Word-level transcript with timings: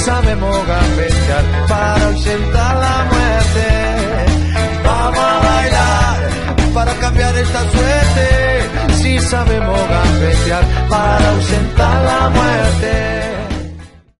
Sabemos 0.00 0.66
gambetear 0.66 1.44
para 1.68 2.06
ausentar 2.06 2.76
la 2.76 3.04
muerte. 3.12 3.66
Vamos 4.84 5.18
a 5.18 5.38
bailar 5.40 6.74
para 6.74 6.94
cambiar 6.94 7.36
esta 7.36 7.60
suerte. 7.70 8.94
Si 8.94 9.18
sabemos 9.18 9.78
gambetear 9.88 10.64
para 10.88 11.30
ausentar 11.30 12.04
la 12.04 12.30
muerte. 12.30 13.30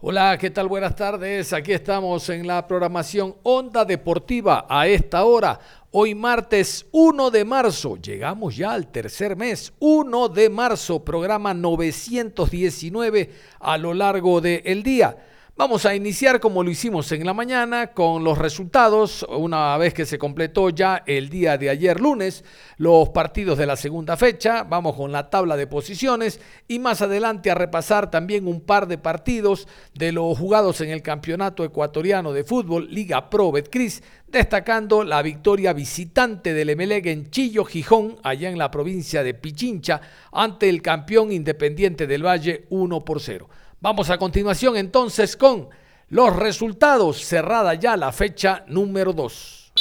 Hola, 0.03 0.39
¿qué 0.39 0.51
tal? 0.51 0.69
Buenas 0.69 0.97
tardes. 0.97 1.53
Aquí 1.53 1.73
estamos 1.73 2.29
en 2.29 2.47
la 2.47 2.67
programación 2.67 3.37
Onda 3.43 3.85
Deportiva 3.85 4.67
a 4.69 4.87
esta 4.87 5.25
hora. 5.25 5.59
Hoy 5.93 6.15
martes 6.15 6.87
1 6.93 7.31
de 7.31 7.45
marzo, 7.45 7.97
llegamos 7.97 8.57
ya 8.57 8.73
al 8.73 8.87
tercer 8.93 9.35
mes, 9.35 9.73
1 9.81 10.29
de 10.29 10.49
marzo, 10.49 11.05
programa 11.05 11.53
919 11.53 13.31
a 13.59 13.77
lo 13.77 13.93
largo 13.93 14.41
del 14.41 14.83
día. 14.83 15.17
Vamos 15.61 15.85
a 15.85 15.95
iniciar 15.95 16.41
como 16.41 16.63
lo 16.63 16.71
hicimos 16.71 17.13
en 17.13 17.27
la 17.27 17.35
mañana 17.35 17.89
con 17.89 18.25
los 18.25 18.39
resultados, 18.39 19.27
una 19.29 19.77
vez 19.77 19.93
que 19.93 20.07
se 20.07 20.17
completó 20.17 20.71
ya 20.71 21.03
el 21.07 21.29
día 21.29 21.59
de 21.59 21.69
ayer 21.69 22.01
lunes, 22.01 22.47
los 22.79 23.11
partidos 23.11 23.59
de 23.59 23.67
la 23.67 23.77
segunda 23.77 24.17
fecha, 24.17 24.63
vamos 24.63 24.97
con 24.97 25.13
la 25.13 25.29
tabla 25.29 25.59
de 25.59 25.67
posiciones 25.67 26.41
y 26.67 26.79
más 26.79 27.03
adelante 27.03 27.51
a 27.51 27.55
repasar 27.55 28.11
también 28.11 28.49
un 28.49 28.63
par 28.63 28.89
de 28.89 28.97
partidos 28.97 29.69
de 29.93 30.13
los 30.13 30.39
jugados 30.39 30.81
en 30.81 30.89
el 30.89 31.03
Campeonato 31.03 31.63
Ecuatoriano 31.63 32.33
de 32.33 32.45
Fútbol, 32.45 32.89
Liga 32.91 33.29
Pro 33.29 33.53
Betcris, 33.53 34.03
destacando 34.29 35.05
la 35.05 35.21
victoria 35.21 35.75
visitante 35.75 36.55
del 36.55 36.71
Emelec 36.71 37.05
en 37.05 37.31
Chillo, 37.31 37.67
Gijón, 37.67 38.17
allá 38.23 38.49
en 38.49 38.57
la 38.57 38.71
provincia 38.71 39.23
de 39.23 39.35
Pichincha, 39.35 40.01
ante 40.33 40.71
el 40.71 40.81
campeón 40.81 41.31
independiente 41.33 42.07
del 42.07 42.25
Valle 42.25 42.65
1 42.71 43.05
por 43.05 43.21
0. 43.21 43.47
Vamos 43.83 44.11
a 44.11 44.19
continuación 44.19 44.77
entonces 44.77 45.39
con 45.39 45.71
los 46.11 46.37
resultados, 46.37 47.25
cerrada 47.25 47.73
ya 47.73 47.97
la 47.97 48.13
fecha 48.13 48.63
número 48.67 49.15
2. 49.15 49.73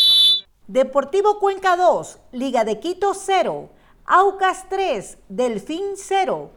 Deportivo 0.68 1.38
Cuenca 1.38 1.76
2, 1.76 2.18
Liga 2.32 2.64
de 2.64 2.80
Quito 2.80 3.14
0, 3.14 3.68
Aucas 4.06 4.68
3, 4.70 5.18
Delfín 5.28 5.98
0, 5.98 6.52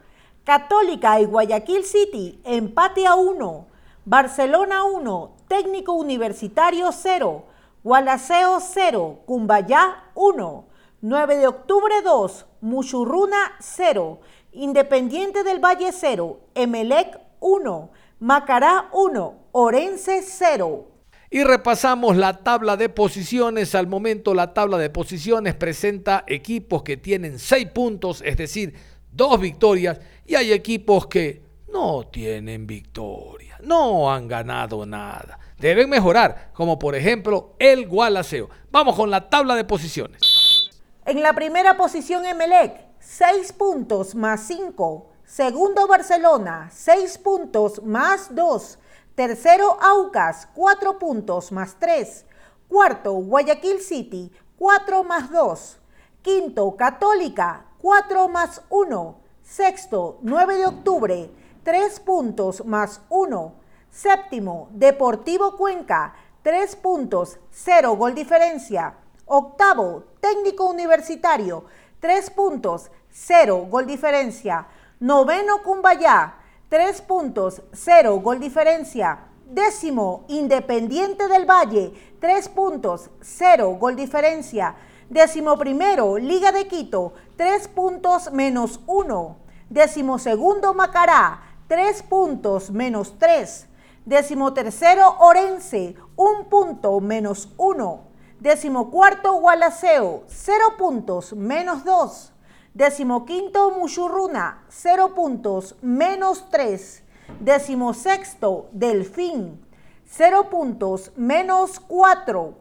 Católica 0.45 1.19
y 1.19 1.25
Guayaquil 1.25 1.83
City, 1.83 2.41
empate 2.45 3.09
a 3.09 3.17
1, 3.17 3.67
Barcelona 4.05 4.85
1, 4.85 5.35
Técnico 5.49 5.95
Universitario 5.95 6.93
0, 6.93 7.45
Gualaceo 7.83 8.61
0, 8.61 9.23
Cumbayá 9.27 10.05
1, 10.15 10.65
9 11.01 11.37
de 11.39 11.49
octubre 11.49 12.03
2, 12.03 12.47
Muchurruna 12.61 13.57
0, 13.59 14.21
Independiente 14.53 15.43
del 15.43 15.59
Valle 15.59 15.91
0, 15.91 16.39
Emelec 16.55 17.22
1, 17.43 17.91
Macará 18.21 18.89
1, 18.93 19.35
Orense 19.53 20.23
0. 20.23 20.89
Y 21.29 21.45
repasamos 21.45 22.17
la 22.17 22.45
tabla 22.45 22.77
de 22.77 22.89
posiciones. 22.89 23.75
Al 23.75 23.87
momento 23.87 24.33
la 24.33 24.55
tabla 24.55 24.79
de 24.79 24.91
posiciones 24.91 25.55
presenta 25.55 26.25
equipos 26.27 26.83
que 26.83 26.97
tienen 26.97 27.39
6 27.39 27.69
puntos, 27.71 28.23
es 28.25 28.37
decir, 28.37 28.75
dos 29.11 29.41
victorias, 29.41 29.99
y 30.25 30.37
hay 30.37 30.53
equipos 30.53 31.07
que 31.07 31.43
no 31.73 32.07
tienen 32.09 32.67
victoria, 32.67 33.59
no 33.63 34.13
han 34.13 34.29
ganado 34.29 34.87
nada. 34.87 35.39
Deben 35.59 35.89
mejorar, 35.89 36.51
como 36.53 36.79
por 36.79 36.95
ejemplo 36.95 37.55
el 37.59 37.89
Gualaceo. 37.89 38.51
Vamos 38.71 38.95
con 38.95 39.11
la 39.11 39.29
tabla 39.29 39.55
de 39.55 39.65
posiciones. 39.65 40.71
En 41.05 41.23
la 41.23 41.33
primera 41.33 41.77
posición 41.77 42.25
Emelec, 42.25 42.75
6 43.01 43.53
puntos 43.55 44.15
más 44.15 44.47
5. 44.47 45.12
Segundo 45.25 45.87
Barcelona, 45.87 46.69
6 46.73 47.19
puntos 47.19 47.83
más 47.83 48.35
2. 48.35 48.79
Tercero 49.15 49.79
Aucas, 49.81 50.49
4 50.55 50.99
puntos 50.99 51.53
más 51.53 51.77
3. 51.79 52.27
Cuarto 52.69 53.13
Guayaquil 53.13 53.81
City, 53.81 54.31
4 54.59 55.05
más 55.05 55.31
2. 55.31 55.79
Quinto 56.23 56.77
Católica, 56.77 57.67
4 57.81 58.29
más 58.29 58.63
1. 58.69 59.21
Sexto 59.43 60.19
9 60.23 60.57
de 60.57 60.67
octubre, 60.67 61.31
3 61.63 62.01
puntos 62.01 62.65
más 62.65 63.01
1. 63.09 63.55
Séptimo 63.91 64.69
Deportivo 64.73 65.57
Cuenca, 65.57 66.15
3 66.43 66.77
puntos, 66.77 67.39
0 67.51 67.97
gol 67.97 68.15
diferencia. 68.15 68.95
Octavo 69.27 70.05
Técnico 70.21 70.65
Universitario, 70.65 71.65
3 72.01 72.31
puntos, 72.31 72.91
0 73.11 73.67
gol 73.71 73.87
diferencia. 73.87 74.67
Noveno 75.03 75.65
Cumbayá, 75.65 76.39
3 76.69 77.01
puntos, 77.03 77.61
0 77.73 78.21
gol 78.21 78.39
diferencia. 78.39 79.19
Décimo 79.47 80.25
Independiente 80.29 81.27
del 81.27 81.45
Valle, 81.45 81.93
3 82.21 82.49
puntos, 82.51 83.11
0 83.21 83.79
gol 83.81 83.97
diferencia. 83.97 84.77
Décimo 85.11 85.59
primero 85.59 86.19
Liga 86.19 86.53
de 86.53 86.69
Quito, 86.69 87.15
3 87.37 87.67
puntos 87.67 88.31
menos 88.31 88.79
1. 88.87 89.37
Décimo 89.69 90.21
segundo 90.21 90.73
Macará, 90.73 91.57
3 91.67 92.05
puntos 92.05 92.71
menos 92.71 93.19
3. 93.19 93.67
Décimo 94.07 94.53
tercero 94.55 95.17
Orense, 95.19 95.97
1 96.15 96.49
punto 96.49 97.01
menos 97.01 97.49
1. 97.57 98.05
Décimo 98.39 98.89
cuarto 98.93 99.33
Gualaceo, 99.35 100.23
0 100.29 100.77
puntos 100.79 101.33
menos 101.33 101.83
2. 101.83 102.32
Decimoquinto, 102.75 103.71
Muchurruna, 103.73 104.65
0 104.69 105.15
puntos, 105.15 105.77
menos 105.83 106.49
3. 106.51 107.05
Decimosexto, 107.39 108.71
Delfín, 108.73 109.61
0 110.07 110.49
puntos, 110.49 111.13
menos 111.17 111.79
4. 111.81 112.59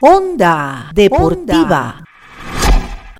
Onda 0.00 0.90
Deportiva. 0.92 2.04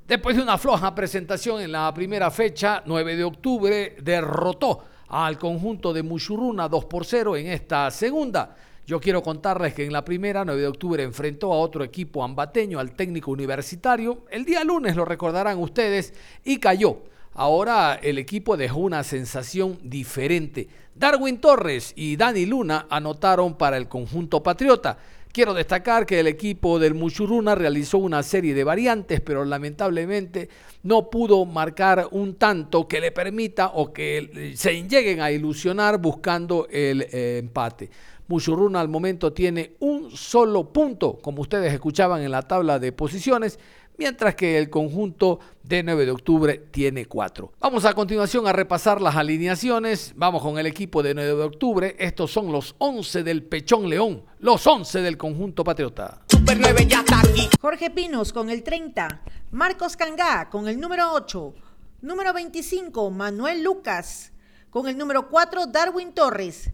Después 0.07 0.37
de 0.37 0.43
una 0.43 0.59
floja 0.59 0.95
presentación 0.95 1.63
en 1.63 1.73
la 1.73 1.93
primera 1.95 2.31
fecha, 2.31 2.83
9 2.85 3.17
de 3.17 3.25
octubre, 3.25 3.97
derrotó 4.03 4.85
al 5.09 5.39
conjunto 5.39 5.95
de 5.95 6.03
Muchurruna 6.03 6.69
2 6.69 6.85
por 6.85 7.07
0 7.07 7.37
en 7.37 7.47
esta 7.47 7.91
segunda. 7.91 8.55
Yo 8.93 9.01
quiero 9.01 9.23
contarles 9.23 9.73
que 9.73 9.87
en 9.87 9.93
la 9.95 10.05
primera, 10.05 10.45
9 10.45 10.61
de 10.61 10.67
octubre, 10.67 11.03
enfrentó 11.03 11.51
a 11.51 11.57
otro 11.57 11.83
equipo 11.83 12.23
ambateño, 12.23 12.79
al 12.79 12.93
técnico 12.93 13.31
universitario. 13.31 14.27
El 14.31 14.45
día 14.45 14.65
lunes, 14.65 14.97
lo 14.97 15.07
recordarán 15.07 15.59
ustedes, 15.61 16.13
y 16.45 16.59
cayó. 16.59 16.99
Ahora 17.33 17.99
el 18.03 18.19
equipo 18.19 18.59
dejó 18.59 18.81
una 18.81 19.03
sensación 19.03 19.79
diferente. 19.83 20.69
Darwin 20.95 21.41
Torres 21.41 21.95
y 21.97 22.17
Dani 22.17 22.45
Luna 22.45 22.87
anotaron 22.91 23.57
para 23.57 23.79
el 23.79 23.89
conjunto 23.89 24.43
patriota. 24.43 24.99
Quiero 25.33 25.55
destacar 25.55 26.05
que 26.05 26.21
el 26.21 26.27
equipo 26.27 26.79
del 26.79 26.93
Muchuruna 26.93 27.55
realizó 27.55 27.97
una 27.97 28.23
serie 28.23 28.53
de 28.53 28.65
variantes, 28.65 29.23
pero 29.23 29.47
lamentablemente 29.47 30.51
no 30.83 31.09
pudo 31.09 31.47
marcar 31.47 32.09
un 32.11 32.35
tanto 32.35 32.87
que 32.87 33.01
le 33.01 33.13
permita 33.13 33.69
o 33.69 33.95
que 33.95 34.53
se 34.55 34.87
lleguen 34.87 35.23
a 35.23 35.31
ilusionar 35.31 35.97
buscando 35.97 36.69
el 36.71 37.07
eh, 37.11 37.39
empate. 37.39 37.89
Muchurruna 38.33 38.81
al 38.81 38.89
momento 38.89 39.35
tiene 39.35 39.77
un 39.81 40.11
solo 40.11 40.73
punto, 40.73 41.19
como 41.21 41.43
ustedes 41.43 41.71
escuchaban 41.71 42.23
en 42.23 42.31
la 42.31 42.41
tabla 42.41 42.79
de 42.79 42.91
posiciones, 42.91 43.59
mientras 43.99 44.35
que 44.37 44.57
el 44.57 44.71
conjunto 44.71 45.39
de 45.63 45.83
9 45.83 46.07
de 46.07 46.13
octubre 46.13 46.57
tiene 46.71 47.05
cuatro. 47.05 47.53
Vamos 47.61 47.85
a 47.85 47.93
continuación 47.93 48.47
a 48.47 48.55
repasar 48.55 49.03
las 49.03 49.17
alineaciones. 49.17 50.15
Vamos 50.17 50.41
con 50.41 50.59
el 50.59 50.65
equipo 50.65 51.03
de 51.03 51.13
9 51.13 51.29
de 51.35 51.43
octubre. 51.43 51.95
Estos 51.99 52.31
son 52.31 52.51
los 52.51 52.75
11 52.79 53.23
del 53.23 53.43
Pechón 53.43 53.91
León, 53.91 54.25
los 54.39 54.67
11 54.67 55.03
del 55.03 55.19
conjunto 55.19 55.63
patriota. 55.63 56.23
Super 56.29 56.59
9 56.59 56.87
ya 56.89 57.01
está 57.01 57.21
aquí. 57.21 57.51
Jorge 57.61 57.91
Pinos 57.91 58.33
con 58.33 58.49
el 58.49 58.63
30, 58.63 59.25
Marcos 59.51 59.95
Cangá 59.95 60.49
con 60.49 60.69
el 60.69 60.81
número 60.81 61.13
8, 61.13 61.55
número 62.01 62.33
25, 62.33 63.11
Manuel 63.11 63.63
Lucas 63.63 64.33
con 64.71 64.89
el 64.89 64.97
número 64.97 65.29
4, 65.29 65.67
Darwin 65.67 66.15
Torres. 66.15 66.73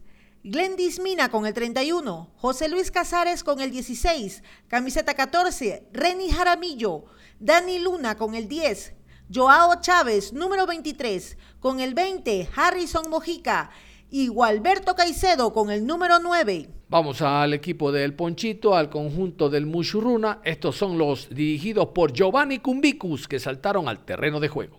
Glendis 0.51 0.99
Mina 0.99 1.29
con 1.29 1.45
el 1.45 1.53
31, 1.53 2.33
José 2.37 2.71
Luis 2.71 2.91
Casares 2.91 3.45
con 3.45 3.61
el 3.61 3.71
16, 3.71 4.43
camiseta 4.67 5.13
14, 5.13 5.91
Reni 5.93 6.31
Jaramillo, 6.31 7.05
Dani 7.39 7.79
Luna 7.81 8.17
con 8.17 8.35
el 8.35 8.49
10, 8.49 8.95
Joao 9.31 9.83
Chávez, 9.83 10.33
número 10.33 10.67
23, 10.67 11.37
con 11.61 11.81
el 11.81 11.93
20, 11.93 12.49
Harrison 12.57 13.11
Mojica 13.11 13.69
y 14.11 14.29
Gualberto 14.29 14.95
Caicedo 14.95 15.53
con 15.53 15.71
el 15.71 15.87
número 15.87 16.19
9. 16.19 16.69
Vamos 16.89 17.21
al 17.21 17.53
equipo 17.53 17.93
del 17.93 18.15
Ponchito, 18.15 18.75
al 18.75 18.89
conjunto 18.89 19.51
del 19.51 19.67
Mushuruna. 19.67 20.41
Estos 20.45 20.77
son 20.77 20.97
los 20.97 21.29
dirigidos 21.29 21.89
por 21.89 22.13
Giovanni 22.13 22.61
Cumbicus, 22.61 23.29
que 23.29 23.39
saltaron 23.39 23.89
al 23.89 24.05
terreno 24.05 24.41
de 24.41 24.49
juego. 24.49 24.79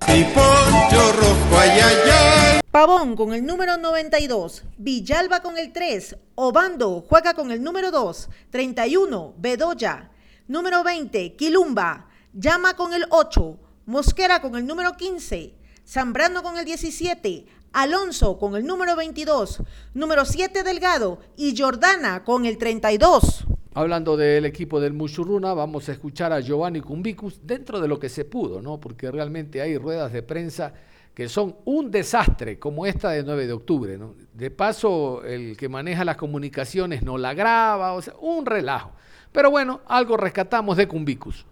Pavón 2.71 3.15
con 3.15 3.33
el 3.33 3.45
número 3.45 3.77
92, 3.77 4.63
Villalba 4.77 5.41
con 5.41 5.57
el 5.57 5.71
3, 5.71 6.17
Obando 6.35 7.05
juega 7.07 7.33
con 7.33 7.51
el 7.51 7.61
número 7.61 7.91
2, 7.91 8.29
31, 8.49 9.35
Bedoya, 9.37 10.11
número 10.47 10.83
20, 10.83 11.35
Quilumba, 11.35 12.09
Llama 12.33 12.75
con 12.75 12.93
el 12.93 13.05
8, 13.09 13.59
Mosquera 13.87 14.39
con 14.39 14.55
el 14.55 14.67
número 14.67 14.93
15, 14.93 15.55
Zambrano 15.83 16.43
con 16.43 16.59
el 16.59 16.65
17, 16.65 17.47
Alonso 17.74 18.38
con 18.38 18.56
el 18.56 18.66
número 18.66 18.95
22, 18.95 19.63
número 19.94 20.25
7 20.25 20.63
Delgado 20.63 21.19
y 21.38 21.56
Jordana 21.57 22.24
con 22.24 22.45
el 22.45 22.57
32. 22.57 23.45
Hablando 23.74 24.18
del 24.18 24.45
equipo 24.45 24.80
del 24.80 24.94
Muchurruna, 24.94 25.54
vamos 25.54 25.88
a 25.88 25.92
escuchar 25.92 26.33
a 26.33 26.39
Giovanni 26.39 26.81
Cumbicus 26.81 27.39
dentro 27.44 27.80
de 27.80 27.88
lo 27.88 28.00
que 28.00 28.10
se 28.10 28.25
pudo, 28.25 28.62
¿no? 28.62 28.80
Porque 28.80 29.12
realmente 29.12 29.62
hay 29.62 29.77
ruedas 29.77 30.12
de 30.12 30.24
prensa 30.24 30.74
que 31.13 31.30
son 31.30 31.56
un 31.66 31.92
desastre, 31.92 32.57
como 32.57 32.86
esta 32.86 33.12
de 33.12 33.24
9 33.24 33.45
de 33.45 33.54
octubre, 33.54 33.98
¿no? 33.98 34.16
De 34.33 34.50
paso, 34.51 35.24
el 35.24 35.56
que 35.56 35.69
maneja 35.69 36.04
las 36.06 36.18
comunicaciones 36.18 37.04
no 37.04 37.18
la 37.18 37.33
graba, 37.33 37.94
o 37.94 38.01
sea, 38.01 38.16
un 38.19 38.45
relajo. 38.45 38.92
Pero 39.31 39.51
bueno, 39.51 39.83
algo 39.87 40.17
rescatamos 40.17 40.75
de 40.77 40.87
Cumbicus. 40.87 41.45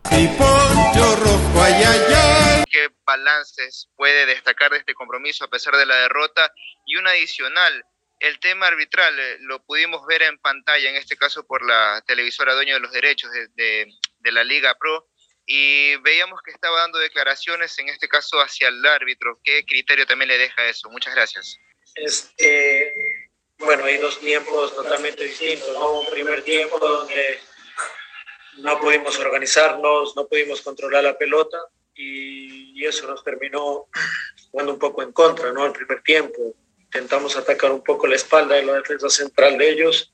¿Qué 2.69 2.89
balances 3.05 3.89
puede 3.95 4.25
destacar 4.25 4.71
de 4.71 4.79
este 4.79 4.95
compromiso 4.95 5.45
a 5.45 5.49
pesar 5.49 5.75
de 5.75 5.85
la 5.85 5.95
derrota? 5.95 6.51
Y 6.85 6.95
un 6.95 7.07
adicional, 7.07 7.85
el 8.19 8.39
tema 8.39 8.67
arbitral, 8.67 9.17
eh, 9.19 9.37
lo 9.41 9.63
pudimos 9.63 10.05
ver 10.07 10.23
en 10.23 10.39
pantalla, 10.39 10.89
en 10.89 10.95
este 10.95 11.17
caso 11.17 11.45
por 11.45 11.65
la 11.65 12.03
televisora 12.07 12.55
dueño 12.55 12.73
de 12.73 12.79
los 12.79 12.91
derechos 12.91 13.29
de, 13.31 13.87
la 14.31 14.43
Liga 14.43 14.75
Pro, 14.77 15.07
y 15.45 15.95
veíamos 15.97 16.41
que 16.41 16.51
estaba 16.51 16.81
dando 16.81 16.99
declaraciones, 16.99 17.77
en 17.79 17.89
este 17.89 18.09
caso 18.09 18.41
hacia 18.41 18.67
el 18.67 18.85
árbitro. 18.85 19.39
¿Qué 19.43 19.63
criterio 19.65 20.05
también 20.05 20.29
le 20.29 20.37
deja 20.37 20.65
eso? 20.65 20.89
Muchas 20.89 21.15
gracias. 21.15 21.57
Este, 21.95 22.93
bueno, 23.59 23.85
hay 23.85 23.97
dos 23.97 24.19
tiempos 24.19 24.75
totalmente 24.75 25.23
distintos, 25.23 25.71
¿no? 25.73 26.01
Un 26.01 26.09
primer 26.09 26.43
tiempo 26.43 26.77
donde 26.79 27.39
no 28.59 28.79
pudimos 28.79 29.19
organizarnos, 29.19 30.15
no 30.15 30.27
pudimos 30.27 30.61
controlar 30.61 31.03
la 31.03 31.17
pelota 31.17 31.57
y, 31.95 32.85
eso 32.85 33.07
nos 33.07 33.23
terminó 33.23 33.87
jugando 34.51 34.73
un 34.73 34.79
poco 34.79 35.01
en 35.01 35.11
contra, 35.11 35.51
¿no? 35.51 35.65
El 35.65 35.73
primer 35.73 36.01
tiempo 36.03 36.55
intentamos 36.79 37.35
atacar 37.35 37.71
un 37.71 37.83
poco 37.83 38.07
la 38.07 38.15
espalda 38.15 38.55
de 38.55 38.63
la 38.63 38.75
defensa 38.75 39.09
central 39.09 39.57
de 39.57 39.69
ellos, 39.69 40.13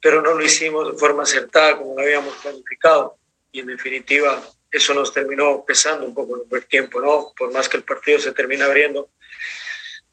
pero 0.00 0.22
no 0.22 0.34
lo 0.34 0.44
hicimos 0.44 0.92
de 0.92 0.98
forma 0.98 1.24
acertada 1.24 1.78
como 1.78 1.96
lo 1.96 2.02
habíamos 2.02 2.36
planificado 2.36 3.18
y 3.50 3.60
en 3.60 3.66
definitiva 3.68 4.40
eso 4.70 4.94
nos 4.94 5.12
terminó 5.12 5.64
pesando 5.64 6.06
un 6.06 6.14
poco 6.14 6.36
en 6.36 6.42
el 6.42 6.48
primer 6.48 6.68
tiempo, 6.68 7.00
¿no? 7.00 7.32
Por 7.36 7.52
más 7.52 7.68
que 7.68 7.78
el 7.78 7.84
partido 7.84 8.18
se 8.20 8.32
termina 8.32 8.66
abriendo, 8.66 9.10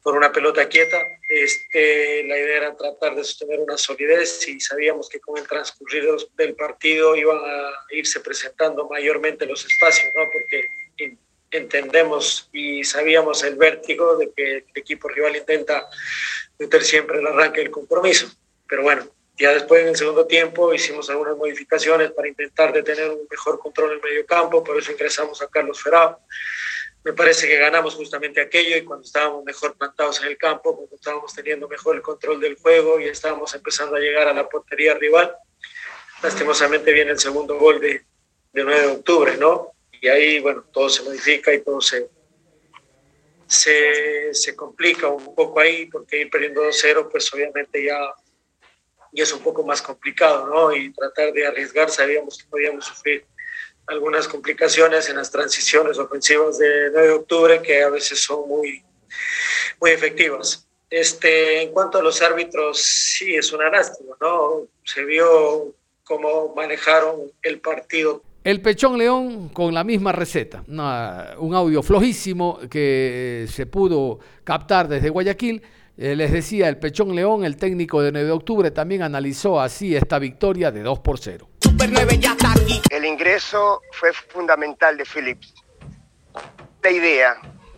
por 0.06 0.16
una 0.16 0.30
pelota 0.30 0.68
quieta. 0.68 0.98
Este, 1.28 2.22
la 2.28 2.38
idea 2.38 2.58
era 2.58 2.76
tratar 2.76 3.16
de 3.16 3.24
sostener 3.24 3.58
una 3.58 3.76
solidez 3.76 4.46
y 4.46 4.60
sabíamos 4.60 5.08
que 5.08 5.18
con 5.18 5.36
el 5.36 5.48
transcurrir 5.48 6.04
del 6.36 6.54
partido 6.54 7.16
iban 7.16 7.38
a 7.38 7.72
irse 7.90 8.20
presentando 8.20 8.88
mayormente 8.88 9.46
los 9.46 9.66
espacios, 9.66 10.06
¿no? 10.14 10.22
porque 10.32 11.18
entendemos 11.50 12.48
y 12.52 12.84
sabíamos 12.84 13.42
el 13.42 13.56
vértigo 13.56 14.16
de 14.16 14.30
que 14.30 14.58
el 14.58 14.64
equipo 14.76 15.08
rival 15.08 15.34
intenta 15.34 15.88
meter 16.56 16.84
siempre 16.84 17.18
el 17.18 17.26
arranque 17.26 17.62
del 17.62 17.72
compromiso. 17.72 18.28
Pero 18.68 18.82
bueno, 18.82 19.10
ya 19.36 19.54
después 19.54 19.82
en 19.82 19.88
el 19.88 19.96
segundo 19.96 20.24
tiempo 20.24 20.72
hicimos 20.72 21.10
algunas 21.10 21.36
modificaciones 21.36 22.12
para 22.12 22.28
intentar 22.28 22.72
de 22.72 22.84
tener 22.84 23.10
un 23.10 23.26
mejor 23.28 23.58
control 23.58 23.94
en 23.94 24.00
medio 24.00 24.24
campo, 24.24 24.62
por 24.62 24.78
eso 24.78 24.92
ingresamos 24.92 25.42
a 25.42 25.48
Carlos 25.48 25.82
Ferrao 25.82 26.20
me 27.06 27.12
parece 27.12 27.46
que 27.46 27.56
ganamos 27.56 27.94
justamente 27.94 28.40
aquello 28.40 28.76
y 28.76 28.84
cuando 28.84 29.04
estábamos 29.04 29.44
mejor 29.44 29.76
plantados 29.78 30.20
en 30.22 30.26
el 30.26 30.36
campo, 30.36 30.74
cuando 30.74 30.96
estábamos 30.96 31.32
teniendo 31.32 31.68
mejor 31.68 31.94
el 31.94 32.02
control 32.02 32.40
del 32.40 32.56
juego 32.56 32.98
y 32.98 33.04
estábamos 33.04 33.54
empezando 33.54 33.94
a 33.94 34.00
llegar 34.00 34.26
a 34.26 34.32
la 34.32 34.48
portería 34.48 34.92
rival. 34.94 35.32
Lastimosamente 36.20 36.92
viene 36.92 37.12
el 37.12 37.20
segundo 37.20 37.60
gol 37.60 37.80
de, 37.80 38.04
de 38.52 38.64
9 38.64 38.80
de 38.80 38.86
octubre, 38.88 39.36
¿no? 39.36 39.70
Y 39.92 40.08
ahí, 40.08 40.40
bueno, 40.40 40.64
todo 40.72 40.88
se 40.88 41.04
modifica 41.04 41.54
y 41.54 41.62
todo 41.62 41.80
se, 41.80 42.10
se, 43.46 44.34
se 44.34 44.56
complica 44.56 45.06
un 45.06 45.32
poco 45.32 45.60
ahí, 45.60 45.86
porque 45.86 46.22
ir 46.22 46.28
perdiendo 46.28 46.64
2-0, 46.64 47.08
pues 47.08 47.32
obviamente 47.32 47.84
ya, 47.84 48.00
ya 49.12 49.22
es 49.22 49.32
un 49.32 49.44
poco 49.44 49.64
más 49.64 49.80
complicado, 49.80 50.48
¿no? 50.48 50.74
Y 50.74 50.92
tratar 50.92 51.32
de 51.32 51.46
arriesgar, 51.46 51.88
sabíamos 51.88 52.36
que 52.36 52.50
podíamos 52.50 52.84
sufrir 52.84 53.24
algunas 53.86 54.26
complicaciones 54.28 55.08
en 55.08 55.16
las 55.16 55.30
transiciones 55.30 55.98
ofensivas 55.98 56.58
de 56.58 56.90
9 56.92 57.08
de 57.08 57.14
octubre 57.14 57.62
que 57.62 57.82
a 57.82 57.90
veces 57.90 58.20
son 58.20 58.48
muy, 58.48 58.82
muy 59.80 59.90
efectivas. 59.90 60.66
Este, 60.90 61.62
en 61.62 61.72
cuanto 61.72 61.98
a 61.98 62.02
los 62.02 62.22
árbitros, 62.22 62.80
sí, 62.80 63.34
es 63.34 63.52
una 63.52 63.68
lástima, 63.70 64.16
¿no? 64.20 64.62
Se 64.84 65.04
vio 65.04 65.74
cómo 66.04 66.54
manejaron 66.54 67.32
el 67.42 67.60
partido. 67.60 68.22
El 68.44 68.62
Pechón 68.62 68.96
León 68.96 69.48
con 69.48 69.74
la 69.74 69.82
misma 69.82 70.12
receta, 70.12 70.62
un 70.68 71.54
audio 71.54 71.82
flojísimo 71.82 72.60
que 72.70 73.46
se 73.50 73.66
pudo 73.66 74.20
captar 74.44 74.86
desde 74.86 75.10
Guayaquil. 75.10 75.62
Eh, 75.98 76.14
les 76.14 76.30
decía, 76.30 76.68
el 76.68 76.78
Pechón 76.78 77.14
León, 77.14 77.44
el 77.44 77.56
técnico 77.56 78.02
de 78.02 78.12
9 78.12 78.26
de 78.26 78.32
octubre, 78.32 78.70
también 78.70 79.02
analizó 79.02 79.60
así 79.60 79.96
esta 79.96 80.18
victoria 80.18 80.70
de 80.70 80.82
2 80.82 80.98
por 81.00 81.18
0. 81.18 81.48
El 82.90 83.04
ingreso 83.04 83.80
fue 83.92 84.12
fundamental 84.12 84.96
de 84.98 85.04
Phillips. 85.04 85.54
La 86.82 86.90
idea, 86.90 87.36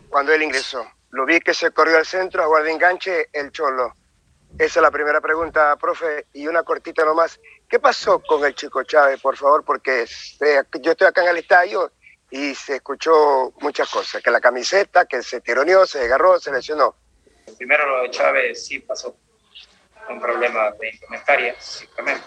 cuando 0.08 0.32
él 0.32 0.42
ingresó, 0.42 0.84
lo 1.10 1.24
vi 1.24 1.40
que 1.40 1.54
se 1.54 1.70
corrió 1.70 1.96
al 1.96 2.04
centro, 2.04 2.42
a 2.42 2.46
guardia 2.46 2.72
enganche, 2.72 3.28
el 3.32 3.52
cholo. 3.52 3.94
Esa 4.58 4.80
es 4.80 4.82
la 4.82 4.90
primera 4.90 5.20
pregunta, 5.20 5.76
profe. 5.76 6.26
Y 6.34 6.46
una 6.48 6.64
cortita 6.64 7.04
nomás. 7.04 7.38
¿Qué 7.68 7.78
pasó 7.78 8.20
con 8.20 8.44
el 8.44 8.54
chico 8.54 8.82
Chávez, 8.82 9.20
por 9.20 9.36
favor? 9.36 9.64
Porque 9.64 10.04
yo 10.82 10.90
estoy 10.90 11.06
acá 11.06 11.22
en 11.22 11.28
el 11.28 11.36
estadio 11.38 11.92
y 12.30 12.54
se 12.54 12.76
escuchó 12.76 13.52
muchas 13.60 13.88
cosas. 13.88 14.22
Que 14.22 14.30
la 14.30 14.40
camiseta, 14.40 15.06
que 15.06 15.22
se 15.22 15.40
tironeó, 15.40 15.86
se 15.86 16.00
agarró, 16.00 16.40
se 16.40 16.50
lesionó. 16.50 16.96
Primero 17.58 17.88
lo 17.88 18.02
de 18.02 18.10
Chávez 18.10 18.66
sí 18.66 18.78
pasó 18.78 19.18
un 20.08 20.20
problema 20.20 20.70
de 20.70 20.90
indumentaria, 20.90 21.60
simplemente 21.60 22.24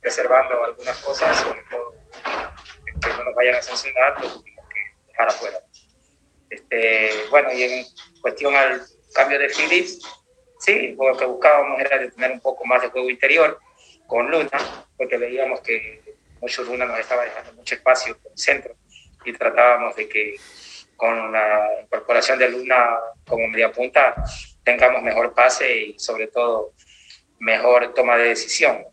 preservando 0.00 0.62
algunas 0.62 0.98
cosas, 0.98 1.34
sobre 1.38 1.62
todo 1.70 1.94
que 2.84 3.08
no 3.08 3.24
nos 3.24 3.34
vayan 3.34 3.54
a 3.54 3.62
sancionar, 3.62 4.20
lo 4.20 4.28
tuvimos 4.34 4.66
que 4.68 5.06
dejar 5.08 5.28
afuera. 5.28 5.58
Este, 6.50 7.10
bueno, 7.30 7.50
y 7.52 7.62
en 7.62 7.86
cuestión 8.20 8.54
al 8.54 8.82
cambio 9.14 9.38
de 9.38 9.48
Phillips, 9.48 10.00
sí, 10.58 10.94
lo 10.98 11.16
que 11.16 11.24
buscábamos 11.24 11.80
era 11.80 11.98
de 11.98 12.10
tener 12.10 12.32
un 12.32 12.40
poco 12.40 12.66
más 12.66 12.82
de 12.82 12.90
juego 12.90 13.08
interior 13.08 13.58
con 14.06 14.30
Luna, 14.30 14.58
porque 14.98 15.16
veíamos 15.16 15.60
que 15.60 16.02
mucho 16.40 16.62
Luna 16.64 16.84
nos 16.84 16.98
estaba 16.98 17.24
dejando 17.24 17.54
mucho 17.54 17.74
espacio 17.74 18.18
por 18.18 18.32
el 18.32 18.38
centro 18.38 18.74
y 19.24 19.32
tratábamos 19.32 19.96
de 19.96 20.06
que 20.06 20.36
con 20.96 21.32
la 21.32 21.68
incorporación 21.82 22.38
de 22.38 22.48
Luna 22.48 22.98
como 23.26 23.46
media 23.48 23.72
punta 23.72 24.14
tengamos 24.62 25.02
mejor 25.02 25.34
pase 25.34 25.76
y 25.76 25.98
sobre 25.98 26.28
todo 26.28 26.72
mejor 27.38 27.92
toma 27.94 28.16
de 28.16 28.28
decisión. 28.28 28.84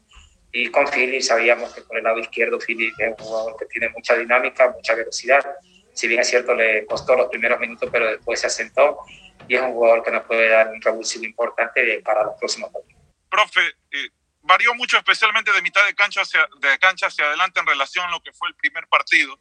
Y 0.51 0.70
con 0.70 0.86
Philly 0.88 1.22
sabíamos 1.22 1.74
que 1.74 1.81
por 1.81 1.98
el 1.98 2.03
lado 2.03 2.20
izquierdo 2.20 2.60
Philly 2.60 2.91
es 2.98 3.08
un 3.08 3.15
jugador 3.15 3.55
que 3.58 3.65
tiene 3.65 3.89
mucha 3.89 4.15
dinámica, 4.15 4.70
mucha 4.70 4.96
velocidad. 4.96 5.46
Si 5.93 6.08
bien 6.08 6.20
es 6.20 6.29
cierto, 6.29 6.53
le 6.53 6.86
costó 6.86 7.15
los 7.15 7.29
primeros 7.29 7.60
minutos, 7.60 7.89
pero 7.91 8.08
después 8.08 8.39
se 8.41 8.48
asentó 8.48 9.00
y 9.48 9.55
es 9.55 9.62
un 9.62 9.74
jugador 9.74 10.03
que 10.03 10.12
nos 10.12 10.24
puede 10.24 10.50
dar 10.50 10.70
un 10.70 10.81
revulsivo 10.81 11.25
importante 11.25 12.01
para 12.03 12.24
los 12.24 12.36
próximos 12.38 12.72
partidos. 12.72 13.01
Profe, 13.29 13.62
eh, 13.91 14.10
varió 14.41 14.74
mucho, 14.74 14.98
especialmente 14.98 15.51
de 15.51 15.62
mitad 15.62 15.86
de 15.86 15.96
cancha, 15.96 16.22
hacia, 16.22 16.48
de 16.60 16.77
cancha 16.79 17.08
hacia 17.08 17.25
adelante 17.25 17.60
en 17.60 17.67
relación 17.67 18.05
a 18.05 18.12
lo 18.12 18.22
que 18.22 18.34
fue 18.34 18.50
el 18.50 18.55
primer 18.55 18.88
partido. 18.88 19.39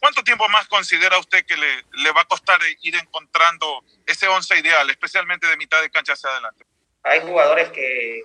¿Cuánto 0.00 0.24
tiempo 0.24 0.48
más 0.48 0.66
considera 0.66 1.18
usted 1.18 1.44
que 1.44 1.56
le, 1.56 1.84
le 1.92 2.10
va 2.12 2.22
a 2.22 2.24
costar 2.24 2.58
ir 2.80 2.96
encontrando 2.96 3.84
ese 4.06 4.26
once 4.28 4.58
ideal, 4.58 4.88
especialmente 4.88 5.46
de 5.46 5.56
mitad 5.58 5.80
de 5.82 5.90
cancha 5.90 6.14
hacia 6.14 6.30
adelante? 6.30 6.64
Hay 7.02 7.20
jugadores 7.20 7.68
que 7.68 8.22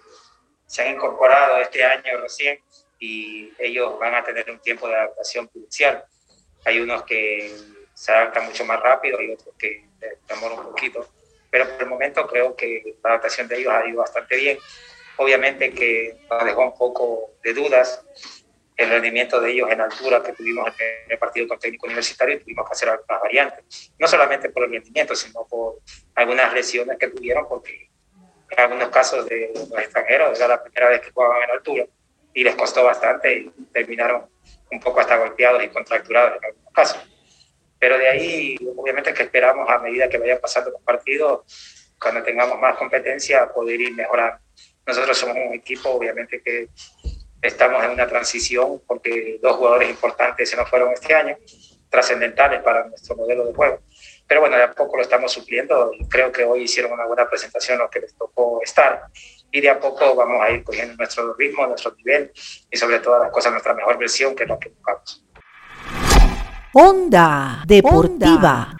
se 0.65 0.81
han 0.81 0.95
incorporado 0.95 1.57
este 1.57 1.83
año 1.83 2.21
recién 2.21 2.59
y 2.97 3.51
ellos 3.59 3.99
van 3.99 4.15
a 4.15 4.23
tener 4.23 4.49
un 4.49 4.59
tiempo 4.59 4.87
de 4.87 4.95
adaptación 4.95 5.47
prudencial. 5.49 6.03
Hay 6.63 6.79
unos 6.79 7.03
que 7.03 7.53
se 7.93 8.11
adaptan 8.11 8.45
mucho 8.45 8.65
más 8.65 8.79
rápido 8.79 9.21
y 9.21 9.33
otros 9.33 9.53
que 9.57 9.85
demoran 10.27 10.59
un 10.59 10.65
poquito, 10.65 11.09
pero 11.49 11.69
por 11.69 11.83
el 11.83 11.89
momento 11.89 12.25
creo 12.27 12.55
que 12.55 12.95
la 13.03 13.11
adaptación 13.11 13.47
de 13.47 13.59
ellos 13.59 13.73
ha 13.73 13.85
ido 13.85 13.99
bastante 13.99 14.37
bien. 14.37 14.57
Obviamente 15.17 15.73
que 15.73 16.17
nos 16.29 16.45
dejó 16.45 16.63
un 16.63 16.77
poco 16.77 17.31
de 17.43 17.53
dudas 17.53 18.01
el 18.75 18.89
rendimiento 18.89 19.39
de 19.39 19.51
ellos 19.51 19.69
en 19.71 19.81
altura 19.81 20.21
que 20.21 20.33
tuvimos 20.33 20.67
en 20.79 21.11
el 21.11 21.17
partido 21.17 21.47
con 21.47 21.59
técnico 21.59 21.85
universitario 21.85 22.35
y 22.35 22.39
tuvimos 22.39 22.67
que 22.67 22.73
hacer 22.73 22.89
algunas 22.89 23.21
variantes, 23.21 23.93
no 23.97 24.07
solamente 24.07 24.49
por 24.49 24.65
el 24.65 24.71
rendimiento, 24.71 25.15
sino 25.15 25.45
por 25.47 25.79
algunas 26.15 26.53
lesiones 26.53 26.97
que 26.97 27.07
tuvieron, 27.07 27.47
porque 27.47 27.89
en 28.49 28.59
algunos 28.59 28.89
casos 28.89 29.25
de 29.27 29.51
los 29.53 29.79
extranjeros 29.79 30.37
era 30.37 30.47
la 30.49 30.63
primera 30.63 30.89
vez 30.89 31.01
que 31.01 31.11
jugaban 31.11 31.43
en 31.43 31.51
altura 31.51 31.85
y 32.33 32.43
les 32.43 32.55
costó 32.55 32.83
bastante 32.83 33.33
y 33.33 33.49
terminaron 33.71 34.29
un 34.71 34.79
poco 34.79 34.99
hasta 34.99 35.17
golpeados 35.17 35.63
y 35.63 35.69
contracturados 35.69 36.37
en 36.37 36.45
algunos 36.45 36.73
casos. 36.73 36.99
Pero 37.79 37.97
de 37.97 38.07
ahí, 38.07 38.57
obviamente 38.75 39.13
que 39.13 39.23
esperamos 39.23 39.69
a 39.69 39.79
medida 39.79 40.09
que 40.09 40.17
vayan 40.17 40.39
pasando 40.39 40.71
los 40.71 40.81
partidos, 40.81 41.95
cuando 41.99 42.23
tengamos 42.23 42.59
más 42.59 42.75
competencia, 42.77 43.47
poder 43.53 43.79
ir 43.79 43.93
mejorando. 43.93 44.39
Nosotros 44.85 45.17
somos 45.17 45.37
un 45.37 45.53
equipo, 45.53 45.89
obviamente 45.89 46.41
que 46.41 46.67
estamos 47.45 47.83
en 47.83 47.91
una 47.91 48.07
transición 48.07 48.81
porque 48.87 49.39
dos 49.41 49.55
jugadores 49.55 49.89
importantes 49.89 50.49
se 50.49 50.57
nos 50.57 50.69
fueron 50.69 50.91
este 50.93 51.13
año, 51.13 51.37
trascendentales 51.89 52.61
para 52.61 52.87
nuestro 52.87 53.15
modelo 53.15 53.45
de 53.45 53.53
juego. 53.53 53.79
Pero 54.27 54.41
bueno, 54.41 54.57
de 54.57 54.63
a 54.63 54.73
poco 54.73 54.97
lo 54.97 55.03
estamos 55.03 55.31
supliendo 55.31 55.91
creo 56.09 56.31
que 56.31 56.43
hoy 56.43 56.63
hicieron 56.63 56.91
una 56.91 57.05
buena 57.05 57.29
presentación 57.29 57.77
lo 57.77 57.89
que 57.89 58.01
les 58.01 58.15
tocó 58.15 58.59
estar. 58.63 59.03
Y 59.51 59.61
de 59.61 59.69
a 59.69 59.79
poco 59.79 60.15
vamos 60.15 60.41
a 60.41 60.49
ir 60.51 60.63
cogiendo 60.63 60.95
nuestro 60.95 61.33
ritmo, 61.35 61.67
nuestro 61.67 61.93
nivel 61.95 62.31
y 62.69 62.77
sobre 62.77 62.99
todas 62.99 63.21
las 63.21 63.31
cosas 63.31 63.51
nuestra 63.51 63.73
mejor 63.73 63.97
versión 63.97 64.35
que 64.35 64.43
es 64.43 64.49
lo 64.49 64.59
que 64.59 64.69
buscamos. 64.69 65.23
Onda 66.73 67.63
Deportiva. 67.65 68.75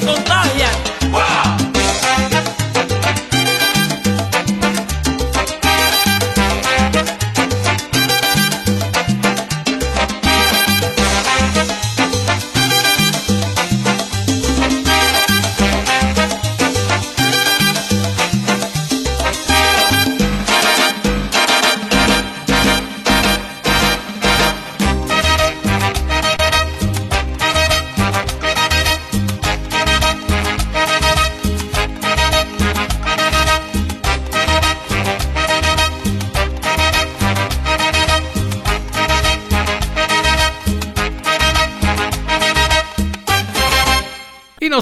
contar. 0.00 0.37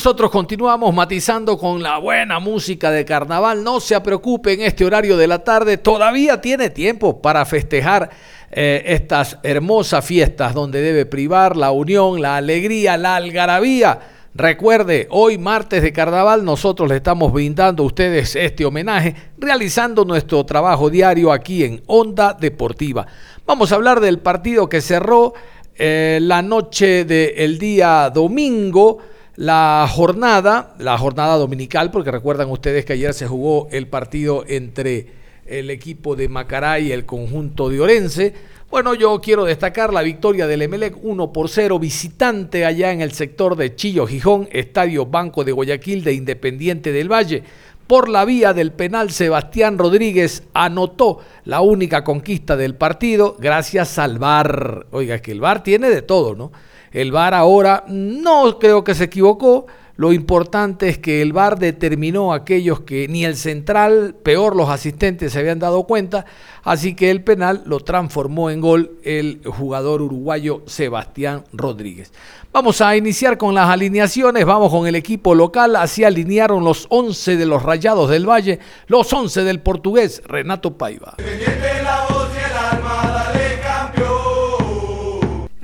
Nosotros 0.07 0.31
continuamos 0.31 0.95
matizando 0.95 1.59
con 1.59 1.83
la 1.83 1.99
buena 1.99 2.39
música 2.39 2.93
de 2.93 3.05
carnaval. 3.05 3.65
No 3.65 3.81
se 3.81 4.01
preocupe 4.01 4.53
en 4.53 4.61
este 4.61 4.85
horario 4.85 5.17
de 5.17 5.27
la 5.27 5.43
tarde, 5.43 5.79
todavía 5.79 6.41
tiene 6.41 6.71
tiempo 6.71 7.21
para 7.21 7.45
festejar 7.45 8.11
eh, 8.53 8.85
estas 8.87 9.37
hermosas 9.43 10.05
fiestas 10.05 10.55
donde 10.55 10.81
debe 10.81 11.07
privar 11.07 11.57
la 11.57 11.73
unión, 11.73 12.23
la 12.23 12.37
alegría, 12.37 12.97
la 12.97 13.17
algarabía. 13.17 13.99
Recuerde, 14.33 15.09
hoy 15.11 15.39
martes 15.39 15.83
de 15.83 15.93
carnaval 15.93 16.45
nosotros 16.45 16.89
le 16.89 16.99
estamos 16.99 17.33
brindando 17.33 17.83
a 17.83 17.87
ustedes 17.87 18.37
este 18.37 18.65
homenaje 18.65 19.13
realizando 19.39 20.05
nuestro 20.05 20.47
trabajo 20.47 20.89
diario 20.89 21.33
aquí 21.33 21.65
en 21.65 21.83
Onda 21.87 22.33
Deportiva. 22.33 23.09
Vamos 23.45 23.73
a 23.73 23.75
hablar 23.75 23.99
del 23.99 24.21
partido 24.21 24.69
que 24.69 24.81
cerró 24.81 25.35
eh, 25.75 26.21
la 26.23 26.43
noche 26.43 27.05
del 27.05 27.59
día 27.59 28.09
domingo 28.15 28.99
la 29.37 29.87
jornada, 29.91 30.75
la 30.79 30.97
jornada 30.97 31.37
dominical, 31.37 31.91
porque 31.91 32.11
recuerdan 32.11 32.51
ustedes 32.51 32.85
que 32.85 32.95
ayer 32.95 33.13
se 33.13 33.27
jugó 33.27 33.69
el 33.71 33.87
partido 33.87 34.45
entre 34.49 35.09
el 35.45 35.71
equipo 35.71 36.17
de 36.17 36.29
Macará 36.29 36.81
y 36.81 36.91
el 36.91 37.05
conjunto 37.05 37.69
de 37.69 37.81
Orense. 37.81 38.35
Bueno, 38.71 38.95
yo 38.95 39.21
quiero 39.21 39.45
destacar 39.45 39.93
la 39.93 40.03
victoria 40.03 40.47
del 40.47 40.63
Emelec 40.63 40.97
1 41.01 41.33
por 41.33 41.49
0 41.49 41.79
visitante 41.79 42.65
allá 42.65 42.93
en 42.93 43.01
el 43.01 43.13
sector 43.13 43.57
de 43.57 43.77
Chillo 43.77 44.07
Gijón, 44.07 44.49
Estadio 44.51 45.07
Banco 45.07 45.45
de 45.45 45.53
Guayaquil 45.53 46.03
de 46.03 46.15
Independiente 46.15 46.91
del 46.91 47.13
Valle. 47.13 47.45
Por 47.87 48.09
la 48.09 48.25
vía 48.25 48.53
del 48.53 48.73
penal, 48.73 49.13
Sebastián 49.13 49.79
Rodríguez 49.79 50.43
anotó 50.55 51.21
la 51.45 51.61
única 51.61 52.03
conquista 52.03 52.57
del 52.57 52.75
partido 52.75 53.37
gracias 53.39 53.99
al 53.99 54.19
VAR. 54.19 54.87
Oiga, 54.91 55.21
que 55.21 55.31
el 55.31 55.41
VAR 55.41 55.63
tiene 55.63 55.89
de 55.89 56.03
todo, 56.03 56.35
¿no? 56.35 56.51
El 56.97 57.13
VAR 57.13 57.35
ahora 57.35 57.85
no 57.89 58.59
creo 58.59 58.83
que 58.83 58.95
se 58.95 59.05
equivocó. 59.05 59.67
Lo 59.97 60.15
importante 60.15 60.89
es 60.89 60.97
que 60.97 61.21
el 61.21 61.35
VAR 61.35 61.59
determinó 61.59 62.33
aquellos 62.33 62.81
que 62.81 63.07
ni 63.07 63.27
el 63.27 63.37
central, 63.37 64.15
peor 64.23 64.57
los 64.57 64.71
asistentes 64.71 65.35
se 65.35 65.39
habían 65.39 65.59
dado 65.59 65.85
cuenta, 65.85 66.25
así 66.63 66.95
que 66.95 67.11
el 67.11 67.23
penal 67.23 67.63
lo 67.67 67.81
transformó 67.81 68.49
en 68.49 68.63
gol 68.63 68.93
el 69.05 69.43
jugador 69.45 70.01
uruguayo 70.01 70.63
Sebastián 70.65 71.45
Rodríguez. 71.53 72.15
Vamos 72.51 72.81
a 72.81 72.97
iniciar 72.97 73.37
con 73.37 73.55
las 73.55 73.69
alineaciones, 73.69 74.47
vamos 74.47 74.71
con 74.71 74.87
el 74.87 74.95
equipo 74.95 75.35
local, 75.35 75.77
así 75.77 76.03
alinearon 76.03 76.65
los 76.65 76.87
11 76.89 77.37
de 77.37 77.45
los 77.45 77.63
Rayados 77.63 78.09
del 78.09 78.27
Valle, 78.27 78.59
los 78.87 79.13
11 79.13 79.45
del 79.45 79.61
portugués 79.61 80.23
Renato 80.27 80.79
Paiva. 80.79 81.15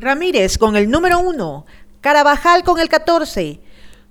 Ramírez 0.03 0.59
con 0.59 0.75
el 0.75 0.91
número 0.91 1.21
1, 1.21 1.65
Carabajal 2.01 2.65
con 2.65 2.81
el 2.81 2.89
14, 2.89 3.61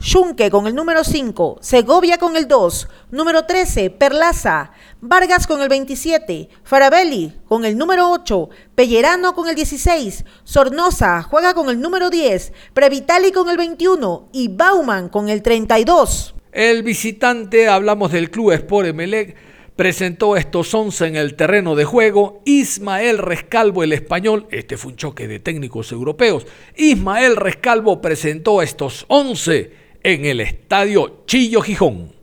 Schunke 0.01 0.49
con 0.49 0.65
el 0.65 0.73
número 0.73 1.03
5, 1.03 1.57
Segovia 1.59 2.17
con 2.17 2.37
el 2.37 2.47
2, 2.47 2.87
número 3.11 3.43
13, 3.43 3.89
Perlaza, 3.89 4.71
Vargas 5.01 5.47
con 5.47 5.61
el 5.61 5.67
27, 5.67 6.47
Farabelli 6.63 7.33
con 7.45 7.65
el 7.65 7.77
número 7.77 8.09
8, 8.09 8.49
Pellerano 8.73 9.35
con 9.35 9.49
el 9.49 9.55
16, 9.55 10.23
Sornosa 10.45 11.23
juega 11.23 11.53
con 11.53 11.69
el 11.69 11.81
número 11.81 12.09
10, 12.09 12.53
Previtali 12.73 13.33
con 13.33 13.49
el 13.49 13.57
21 13.57 14.29
y 14.31 14.47
Bauman 14.47 15.09
con 15.09 15.27
el 15.27 15.41
32. 15.41 16.35
El 16.53 16.83
visitante, 16.83 17.67
hablamos 17.67 18.13
del 18.13 18.31
Club 18.31 18.53
Sport 18.53 18.87
Emelec, 18.87 19.35
presentó 19.81 20.37
estos 20.37 20.71
11 20.75 21.07
en 21.07 21.15
el 21.15 21.33
terreno 21.33 21.73
de 21.73 21.85
juego. 21.85 22.43
Ismael 22.45 23.17
Rescalvo, 23.17 23.81
el 23.81 23.93
español, 23.93 24.45
este 24.51 24.77
fue 24.77 24.91
un 24.91 24.95
choque 24.95 25.27
de 25.27 25.39
técnicos 25.39 25.91
europeos. 25.91 26.45
Ismael 26.77 27.35
Rescalvo 27.35 27.99
presentó 27.99 28.61
estos 28.61 29.05
11 29.07 29.73
en 30.03 30.25
el 30.25 30.39
estadio 30.39 31.23
Chillo 31.25 31.61
Gijón. 31.61 32.13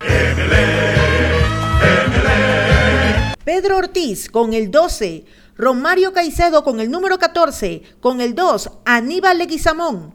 Pedro 3.42 3.78
Ortiz 3.78 4.30
con 4.30 4.54
el 4.54 4.70
12, 4.70 5.24
Romario 5.56 6.12
Caicedo 6.12 6.62
con 6.62 6.78
el 6.78 6.92
número 6.92 7.18
14, 7.18 7.82
con 7.98 8.20
el 8.20 8.36
2, 8.36 8.70
Aníbal 8.84 9.36
Leguizamón, 9.36 10.14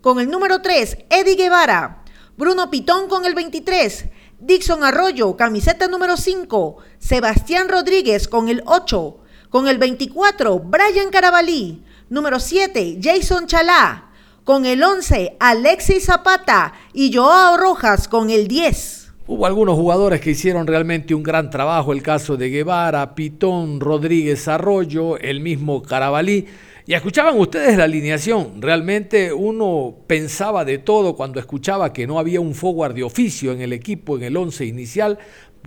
con 0.00 0.20
el 0.20 0.30
número 0.30 0.62
3, 0.62 0.98
Eddie 1.10 1.34
Guevara, 1.34 2.04
Bruno 2.36 2.70
Pitón 2.70 3.08
con 3.08 3.24
el 3.24 3.34
23, 3.34 4.04
Dixon 4.40 4.84
Arroyo, 4.84 5.36
camiseta 5.36 5.88
número 5.88 6.16
5. 6.16 6.76
Sebastián 6.98 7.68
Rodríguez 7.68 8.28
con 8.28 8.48
el 8.48 8.62
8. 8.66 9.18
Con 9.48 9.68
el 9.68 9.78
24, 9.78 10.58
Brian 10.58 11.10
Carabalí. 11.10 11.82
Número 12.10 12.40
7, 12.40 12.98
Jason 13.02 13.46
Chalá. 13.46 14.10
Con 14.42 14.66
el 14.66 14.82
11, 14.82 15.36
Alexis 15.38 16.06
Zapata. 16.06 16.74
Y 16.92 17.14
Joao 17.14 17.56
Rojas 17.56 18.08
con 18.08 18.30
el 18.30 18.48
10. 18.48 19.12
Hubo 19.26 19.46
algunos 19.46 19.76
jugadores 19.76 20.20
que 20.20 20.32
hicieron 20.32 20.66
realmente 20.66 21.14
un 21.14 21.22
gran 21.22 21.48
trabajo, 21.48 21.92
el 21.92 22.02
caso 22.02 22.36
de 22.36 22.50
Guevara, 22.50 23.14
Pitón, 23.14 23.80
Rodríguez 23.80 24.48
Arroyo, 24.48 25.16
el 25.16 25.40
mismo 25.40 25.80
Carabalí. 25.80 26.46
Y 26.86 26.92
escuchaban 26.92 27.38
ustedes 27.38 27.78
la 27.78 27.84
alineación. 27.84 28.60
Realmente 28.60 29.32
uno 29.32 29.94
pensaba 30.06 30.66
de 30.66 30.76
todo 30.76 31.16
cuando 31.16 31.40
escuchaba 31.40 31.94
que 31.94 32.06
no 32.06 32.18
había 32.18 32.40
un 32.40 32.54
forward 32.54 32.94
de 32.94 33.02
oficio 33.02 33.52
en 33.52 33.62
el 33.62 33.72
equipo, 33.72 34.18
en 34.18 34.24
el 34.24 34.36
once 34.36 34.66
inicial. 34.66 35.18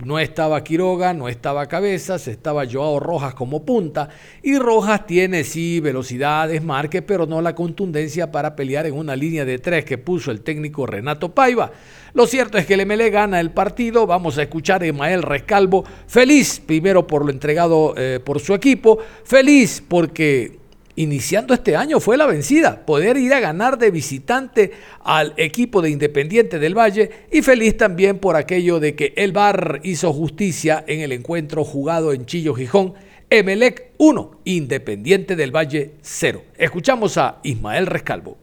No 0.04 0.20
estaba 0.20 0.62
Quiroga, 0.62 1.12
no 1.14 1.28
estaba 1.28 1.66
Cabezas, 1.66 2.28
estaba 2.28 2.66
Joao 2.70 3.00
Rojas 3.00 3.34
como 3.34 3.64
punta. 3.64 4.10
Y 4.44 4.58
Rojas 4.58 5.08
tiene 5.08 5.42
sí 5.42 5.80
velocidad, 5.80 6.46
desmarque, 6.46 7.02
pero 7.02 7.26
no 7.26 7.42
la 7.42 7.56
contundencia 7.56 8.30
para 8.30 8.54
pelear 8.54 8.86
en 8.86 8.94
una 8.94 9.16
línea 9.16 9.44
de 9.44 9.58
tres 9.58 9.84
que 9.84 9.98
puso 9.98 10.30
el 10.30 10.42
técnico 10.42 10.86
Renato 10.86 11.34
Paiva. 11.34 11.72
Lo 12.14 12.28
cierto 12.28 12.58
es 12.58 12.66
que 12.66 12.74
el 12.74 12.86
MLE 12.86 13.10
gana 13.10 13.40
el 13.40 13.50
partido. 13.50 14.06
Vamos 14.06 14.38
a 14.38 14.42
escuchar 14.42 14.84
a 14.84 14.86
Emael 14.86 15.24
Rescalvo. 15.24 15.84
Feliz, 16.06 16.62
primero 16.64 17.08
por 17.08 17.24
lo 17.24 17.32
entregado 17.32 17.94
eh, 17.96 18.20
por 18.24 18.38
su 18.38 18.54
equipo. 18.54 19.00
Feliz 19.24 19.82
porque 19.86 20.57
iniciando 20.98 21.54
este 21.54 21.76
año 21.76 22.00
fue 22.00 22.16
la 22.16 22.26
vencida, 22.26 22.84
poder 22.84 23.16
ir 23.16 23.32
a 23.32 23.38
ganar 23.38 23.78
de 23.78 23.92
visitante 23.92 24.72
al 25.04 25.32
equipo 25.36 25.80
de 25.80 25.90
Independiente 25.90 26.58
del 26.58 26.76
Valle 26.76 27.10
y 27.30 27.42
feliz 27.42 27.76
también 27.76 28.18
por 28.18 28.34
aquello 28.34 28.80
de 28.80 28.96
que 28.96 29.14
el 29.16 29.32
VAR 29.32 29.80
hizo 29.84 30.12
justicia 30.12 30.84
en 30.88 31.00
el 31.00 31.12
encuentro 31.12 31.64
jugado 31.64 32.12
en 32.12 32.26
Chillo 32.26 32.52
Gijón. 32.54 32.94
Emelec 33.30 33.92
1, 33.98 34.40
Independiente 34.44 35.36
del 35.36 35.54
Valle 35.54 35.94
0. 36.02 36.42
Escuchamos 36.56 37.16
a 37.16 37.38
Ismael 37.44 37.86
Rescalvo. 37.86 38.38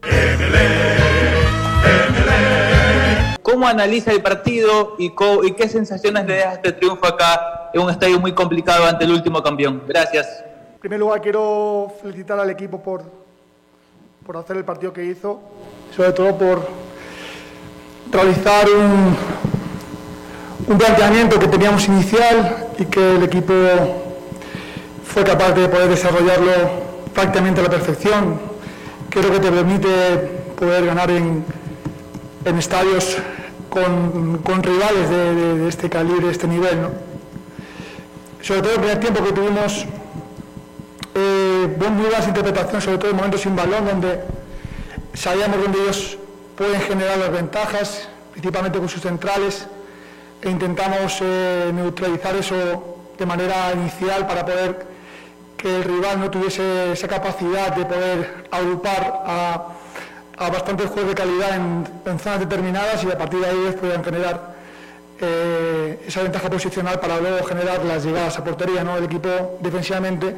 ¿Cómo 3.42 3.68
analiza 3.68 4.12
el 4.12 4.22
partido 4.22 4.96
y, 4.98 5.12
y 5.44 5.52
qué 5.52 5.68
sensaciones 5.68 6.24
le 6.26 6.34
deja 6.34 6.54
este 6.54 6.72
triunfo 6.72 7.06
acá 7.06 7.70
en 7.74 7.82
un 7.82 7.90
estadio 7.90 8.18
muy 8.18 8.32
complicado 8.32 8.86
ante 8.86 9.04
el 9.04 9.12
último 9.12 9.42
campeón? 9.42 9.82
Gracias. 9.86 10.55
En 10.86 10.88
primer 10.88 11.00
lugar, 11.00 11.20
quiero 11.20 11.92
felicitar 12.00 12.38
al 12.38 12.48
equipo 12.48 12.80
por, 12.80 13.02
por 14.24 14.36
hacer 14.36 14.56
el 14.56 14.64
partido 14.64 14.92
que 14.92 15.04
hizo, 15.04 15.40
sobre 15.96 16.12
todo 16.12 16.38
por 16.38 16.68
realizar 18.12 18.68
un, 18.70 19.16
un 20.68 20.78
planteamiento 20.78 21.40
que 21.40 21.48
teníamos 21.48 21.88
inicial 21.88 22.68
y 22.78 22.84
que 22.84 23.16
el 23.16 23.24
equipo 23.24 23.52
fue 25.04 25.24
capaz 25.24 25.54
de 25.54 25.68
poder 25.68 25.88
desarrollarlo 25.88 26.52
prácticamente 27.12 27.62
a 27.62 27.64
la 27.64 27.70
perfección. 27.70 28.38
Creo 29.10 29.32
que 29.32 29.40
te 29.40 29.50
permite 29.50 29.88
poder 30.56 30.86
ganar 30.86 31.10
en, 31.10 31.44
en 32.44 32.58
estadios 32.58 33.18
con, 33.68 34.38
con 34.38 34.62
rivales 34.62 35.10
de, 35.10 35.66
este 35.66 35.90
calibre, 35.90 36.26
de 36.26 36.32
este 36.32 36.46
nivel. 36.46 36.80
¿no? 36.80 36.90
Sobre 38.40 38.62
todo 38.62 38.74
el 38.74 38.78
primer 38.78 39.00
tiempo 39.00 39.24
que 39.24 39.32
tuvimos 39.32 39.84
eh, 41.16 41.76
muy 41.78 42.02
buenas 42.02 42.28
interpretaciones, 42.28 42.84
sobre 42.84 42.98
todo 42.98 43.10
en 43.10 43.16
momentos 43.16 43.40
sin 43.40 43.56
balón, 43.56 43.86
donde 43.86 44.20
sabíamos 45.14 45.62
dónde 45.62 45.78
ellos 45.80 46.18
pueden 46.56 46.80
generar 46.82 47.16
las 47.16 47.32
ventajas, 47.32 48.08
principalmente 48.32 48.78
con 48.78 48.88
sus 48.88 49.00
centrales, 49.00 49.66
e 50.42 50.50
intentamos 50.50 51.18
eh, 51.22 51.70
neutralizar 51.74 52.36
eso 52.36 52.98
de 53.18 53.24
manera 53.24 53.72
inicial 53.72 54.26
para 54.26 54.44
poder 54.44 54.86
que 55.56 55.76
el 55.76 55.84
rival 55.84 56.20
no 56.20 56.30
tuviese 56.30 56.92
esa 56.92 57.08
capacidad 57.08 57.74
de 57.74 57.86
poder 57.86 58.44
agrupar 58.50 59.22
a, 59.24 59.68
a 60.36 60.50
bastantes 60.50 60.90
juegos 60.90 61.08
de 61.08 61.14
calidad 61.14 61.56
en, 61.56 61.88
en, 62.04 62.18
zonas 62.18 62.40
determinadas 62.40 63.02
y 63.04 63.10
a 63.10 63.16
partir 63.16 63.40
de 63.40 63.46
ahí 63.46 63.56
ellos 63.56 63.74
podían 63.76 64.04
generar 64.04 64.54
eh, 65.18 65.98
esa 66.06 66.22
ventaja 66.22 66.50
posicional 66.50 67.00
para 67.00 67.18
luego 67.18 67.42
generar 67.46 67.82
las 67.86 68.04
llegadas 68.04 68.38
a 68.38 68.44
portería. 68.44 68.84
¿no? 68.84 68.98
El 68.98 69.04
equipo 69.04 69.58
defensivamente 69.60 70.36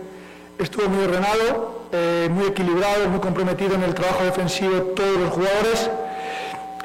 estuvo 0.59 0.89
muy 0.89 1.05
ordenado, 1.05 1.83
eh, 1.93 2.29
muy 2.31 2.47
equilibrado, 2.47 3.09
muy 3.09 3.21
comprometido 3.21 3.75
en 3.75 3.83
el 3.83 3.95
trabajo 3.95 4.25
defensivo 4.25 4.73
de 4.75 4.81
todos 4.81 5.17
los 5.19 5.31
jugadores 5.31 5.91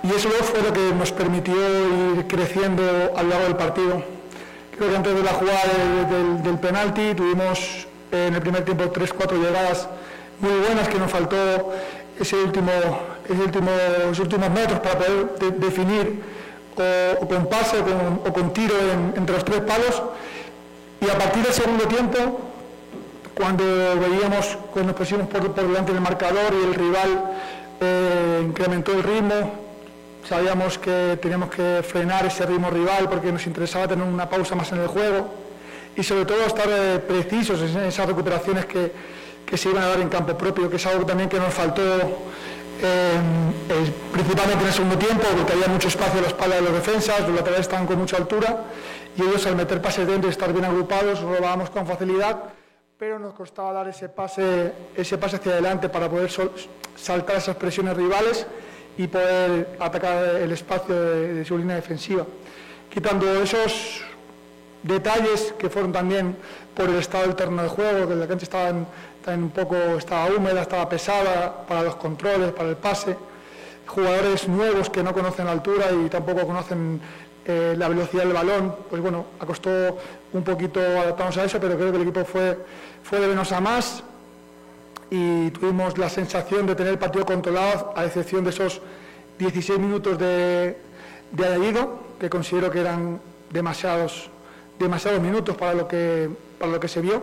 y 0.03 0.09
eso 0.15 0.29
fue 0.29 0.61
lo 0.61 0.73
que 0.73 0.93
nos 0.97 1.11
permitió 1.11 1.55
ir 1.55 2.27
creciendo 2.27 2.83
a 3.15 3.23
lo 3.23 3.29
largo 3.29 3.45
del 3.45 3.55
partido. 3.55 4.03
Creo 4.77 4.89
que 4.89 4.95
antes 4.95 5.15
de 5.15 5.23
la 5.23 5.33
jugada 5.33 5.61
del, 6.43 6.57
penalti 6.59 7.13
tuvimos 7.15 7.87
eh, 8.11 8.27
en 8.27 8.35
el 8.35 8.41
primer 8.41 8.63
tiempo 8.65 8.89
tres, 8.89 9.13
cuatro 9.13 9.37
llegadas 9.37 9.87
muy 10.39 10.51
buenas 10.65 10.87
que 10.89 10.97
nos 10.99 11.11
faltó 11.11 11.35
ese 12.19 12.35
último 12.35 12.71
esos 13.29 14.19
últimos, 14.19 14.49
metros 14.49 14.79
para 14.81 14.97
poder 14.99 15.35
de- 15.39 15.51
definir 15.51 16.21
o, 16.75 17.27
con 17.27 17.45
pase 17.47 17.77
o 17.79 18.33
con, 18.33 18.51
tiro 18.53 18.75
en- 18.77 19.13
entre 19.15 19.35
los 19.35 19.45
tres 19.45 19.61
palos. 19.61 20.01
Y 20.99 21.09
a 21.09 21.17
partir 21.17 21.43
del 21.43 21.53
segundo 21.53 21.85
tiempo, 21.85 22.17
cuando 23.35 23.63
veíamos, 23.99 24.57
cuando 24.71 24.91
nos 24.91 24.95
pusimos 24.95 25.27
por, 25.27 25.53
delante 25.53 25.91
del 25.91 26.01
marcador 26.01 26.53
y 26.53 26.65
el 26.65 26.73
rival 26.75 27.31
eh, 27.81 28.41
incrementó 28.45 28.93
el 28.93 29.03
ritmo, 29.03 29.51
sabíamos 30.27 30.77
que 30.77 31.17
teníamos 31.21 31.49
que 31.49 31.83
frenar 31.83 32.25
ese 32.25 32.45
ritmo 32.45 32.69
rival 32.69 33.09
porque 33.09 33.31
nos 33.31 33.45
interesaba 33.47 33.87
tener 33.87 34.05
una 34.05 34.29
pausa 34.29 34.55
más 34.55 34.71
en 34.71 34.81
el 34.81 34.87
juego 34.87 35.33
y 35.95 36.03
sobre 36.03 36.25
todo 36.25 36.43
estar 36.45 36.67
eh, 36.69 36.99
precisos 36.99 37.61
en 37.61 37.83
esas 37.83 38.07
recuperaciones 38.07 38.65
que, 38.65 38.91
que 39.45 39.57
se 39.57 39.69
iban 39.69 39.83
a 39.83 39.87
dar 39.87 39.99
en 39.99 40.09
campo 40.09 40.37
propio, 40.37 40.69
que 40.69 40.77
es 40.77 40.85
algo 40.85 41.05
también 41.05 41.29
que 41.29 41.37
nos 41.39 41.53
faltó 41.53 41.81
eh, 42.81 43.19
principalmente 44.11 44.61
en 44.61 44.67
el 44.67 44.73
segundo 44.73 44.97
tiempo, 44.97 45.23
porque 45.37 45.53
había 45.53 45.67
mucho 45.67 45.87
espacio 45.87 46.19
a 46.19 46.23
la 46.23 46.27
espalda 46.27 46.55
de 46.55 46.61
los 46.63 46.73
defensas, 46.73 47.21
los 47.21 47.31
laterales 47.31 47.61
estaban 47.61 47.85
con 47.85 47.97
mucha 47.97 48.17
altura 48.17 48.63
y 49.15 49.21
ellos 49.21 49.45
al 49.45 49.55
meter 49.55 49.81
pases 49.81 50.07
dentro 50.07 50.29
y 50.29 50.31
estar 50.31 50.51
bien 50.51 50.65
agrupados 50.65 51.21
robábamos 51.21 51.69
con 51.69 51.85
facilidad, 51.85 52.37
pero 53.03 53.19
nos 53.19 53.33
costaba 53.33 53.73
dar 53.73 53.89
ese 53.89 54.07
pase, 54.07 54.71
ese 54.95 55.17
pase 55.17 55.35
hacia 55.35 55.51
adelante 55.51 55.89
para 55.89 56.07
poder 56.07 56.31
saltar 56.95 57.35
esas 57.35 57.57
presiones 57.57 57.97
rivales 57.97 58.47
y 58.97 59.07
poder 59.07 59.75
atacar 59.77 60.23
el 60.35 60.49
espacio 60.53 60.95
de, 60.95 61.43
su 61.43 61.57
línea 61.57 61.75
defensiva. 61.75 62.25
Quitando 62.89 63.43
esos 63.43 64.05
detalles 64.83 65.53
que 65.57 65.69
fueron 65.69 65.91
también 65.91 66.37
por 66.73 66.87
el 66.87 66.95
estado 66.95 67.27
del 67.27 67.57
de 67.57 67.67
juego, 67.67 68.07
que 68.07 68.15
la 68.15 68.25
cancha 68.25 68.45
estaba, 68.45 68.71
un 68.71 69.49
poco 69.49 69.75
estaba 69.97 70.27
húmeda, 70.33 70.61
estaba 70.61 70.87
pesada 70.87 71.65
para 71.67 71.83
los 71.83 71.97
controles, 71.97 72.53
para 72.53 72.69
el 72.69 72.77
pase, 72.77 73.17
jugadores 73.85 74.47
nuevos 74.47 74.89
que 74.89 75.03
no 75.03 75.13
conocen 75.13 75.47
la 75.47 75.51
altura 75.51 75.87
y 75.91 76.07
tampoco 76.07 76.47
conocen 76.47 77.01
eh, 77.45 77.75
la 77.77 77.89
velocidad 77.89 78.23
del 78.23 78.31
balón, 78.31 78.73
pues 78.89 79.01
bueno, 79.01 79.25
costó 79.45 79.97
un 80.31 80.43
poquito 80.45 80.79
adaptarnos 80.79 81.37
a 81.37 81.43
eso, 81.43 81.59
pero 81.59 81.75
creo 81.75 81.91
que 81.91 81.97
el 81.97 82.03
equipo 82.03 82.23
fue, 82.23 82.57
fue 83.03 83.19
de 83.19 83.27
menos 83.27 83.51
a 83.51 83.59
más 83.59 84.03
y 85.09 85.51
tuvimos 85.51 85.97
la 85.97 86.09
sensación 86.09 86.65
de 86.65 86.75
tener 86.75 86.93
el 86.93 86.99
partido 86.99 87.25
controlado, 87.25 87.93
a 87.95 88.05
excepción 88.05 88.43
de 88.43 88.49
esos 88.49 88.81
16 89.37 89.77
minutos 89.77 90.17
de, 90.17 90.77
añadido, 91.37 91.99
que 92.19 92.29
considero 92.29 92.71
que 92.71 92.79
eran 92.79 93.19
demasiados, 93.51 94.29
demasiados 94.79 95.21
minutos 95.21 95.55
para 95.55 95.73
lo, 95.73 95.87
que, 95.87 96.29
para 96.57 96.71
lo 96.71 96.79
que 96.79 96.87
se 96.87 97.01
vio, 97.01 97.21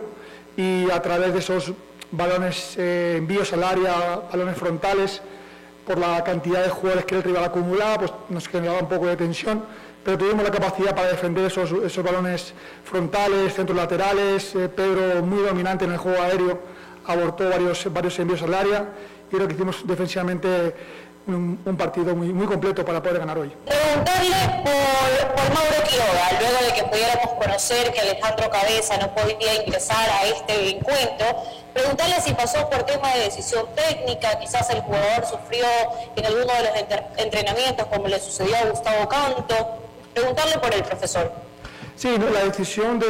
y 0.55 0.89
a 0.89 1.01
través 1.01 1.33
de 1.33 1.39
esos 1.39 1.73
balones, 2.11 2.75
eh, 2.77 3.15
envíos 3.17 3.51
al 3.53 3.63
área, 3.63 4.21
balones 4.31 4.57
frontales, 4.57 5.21
por 5.85 5.97
la 5.97 6.23
cantidad 6.23 6.63
de 6.63 6.69
jugadores 6.69 7.05
que 7.05 7.15
el 7.15 7.23
rival 7.23 7.45
acumulaba, 7.45 7.97
pues 7.97 8.11
nos 8.29 8.47
generaba 8.47 8.79
un 8.79 8.87
poco 8.87 9.07
de 9.07 9.17
tensión, 9.17 9.63
pero 10.03 10.17
tuvimos 10.17 10.43
la 10.43 10.51
capacidad 10.51 10.95
para 10.95 11.09
defender 11.09 11.45
esos, 11.45 11.71
esos 11.71 12.03
balones 12.03 12.53
frontales, 12.83 13.53
centros 13.53 13.77
laterales, 13.77 14.55
eh, 14.55 14.69
Pedro 14.69 15.21
muy 15.21 15.43
dominante 15.43 15.85
en 15.85 15.91
el 15.91 15.97
juego 15.97 16.21
aéreo, 16.21 16.59
abortó 17.05 17.49
varios, 17.49 17.91
varios 17.93 18.17
envíos 18.19 18.41
al 18.41 18.53
área. 18.53 18.85
Y 19.31 19.35
creo 19.35 19.47
que 19.47 19.53
hicimos 19.53 19.87
defensivamente 19.87 20.75
un, 21.27 21.77
partido 21.77 22.15
muy, 22.15 22.33
muy 22.33 22.47
completo 22.47 22.83
para 22.83 23.01
poder 23.01 23.19
ganar 23.19 23.37
hoy. 23.37 23.51
Preguntarle 23.65 24.35
por, 24.63 25.35
por 25.35 25.53
Mauro 25.53 25.83
Quiroga, 25.87 26.39
luego 26.39 26.65
de 26.65 26.73
que 26.73 26.83
pudiéramos 26.83 27.33
conocer 27.33 27.93
que 27.93 27.99
Alejandro 28.01 28.49
Cabeza 28.49 28.97
no 28.97 29.13
podía 29.13 29.63
ingresar 29.63 30.09
a 30.09 30.25
este 30.25 30.77
encuentro, 30.77 31.27
preguntarle 31.73 32.19
si 32.21 32.33
pasó 32.33 32.69
por 32.69 32.83
tema 32.83 33.13
de 33.13 33.25
decisión 33.25 33.65
técnica, 33.75 34.39
quizás 34.39 34.69
el 34.71 34.81
jugador 34.81 35.25
sufrió 35.25 35.65
en 36.15 36.25
alguno 36.25 36.53
de 36.53 36.63
los 36.63 37.01
entrenamientos 37.17 37.85
como 37.87 38.07
le 38.07 38.19
sucedió 38.19 38.57
a 38.57 38.65
Gustavo 38.65 39.07
Canto, 39.07 39.80
preguntarle 40.13 40.57
por 40.59 40.73
el 40.73 40.83
profesor. 40.83 41.31
Sí, 41.95 42.15
no, 42.17 42.29
la 42.29 42.43
decisión 42.45 42.99
de, 42.99 43.07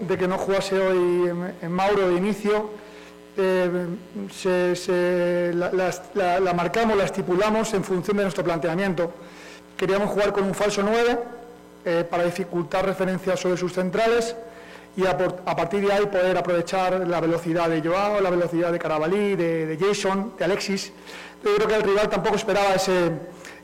de 0.00 0.18
que 0.18 0.26
no 0.26 0.36
jugase 0.38 0.78
hoy 0.78 1.28
en, 1.28 1.54
en 1.62 1.72
Mauro 1.72 2.08
de 2.08 2.16
inicio, 2.16 2.70
eh, 3.36 3.86
se- 4.32 4.74
se- 4.74 5.52
la, 5.54 5.70
la- 5.72 5.94
la- 6.14 6.40
la 6.40 6.52
marcamos, 6.54 6.96
la 6.96 7.04
estipulamos 7.04 7.72
en 7.74 7.84
función 7.84 8.16
de 8.16 8.24
nuestro 8.24 8.42
planteamiento. 8.42 9.12
Queríamos 9.76 10.10
jugar 10.10 10.32
con 10.32 10.44
un 10.44 10.54
falso 10.54 10.82
9 10.82 11.18
eh, 11.84 12.04
para 12.10 12.24
dificultar 12.24 12.84
referencias 12.84 13.38
sobre 13.38 13.56
sus 13.56 13.72
centrales 13.72 14.34
y 14.96 15.06
a, 15.06 15.16
por- 15.16 15.36
a 15.46 15.54
partir 15.54 15.86
de 15.86 15.92
ahí 15.92 16.06
poder 16.06 16.36
aprovechar 16.36 17.06
la 17.06 17.20
velocidad 17.20 17.68
de 17.68 17.80
Joao, 17.80 18.20
la 18.20 18.30
velocidad 18.30 18.72
de 18.72 18.78
Carabalí, 18.80 19.36
de, 19.36 19.66
de 19.66 19.78
Jason, 19.86 20.32
de 20.36 20.44
Alexis. 20.44 20.92
Yo 21.44 21.54
creo 21.54 21.68
que 21.68 21.74
el 21.76 21.82
rival 21.82 22.08
tampoco 22.08 22.34
esperaba 22.34 22.74
ese, 22.74 23.12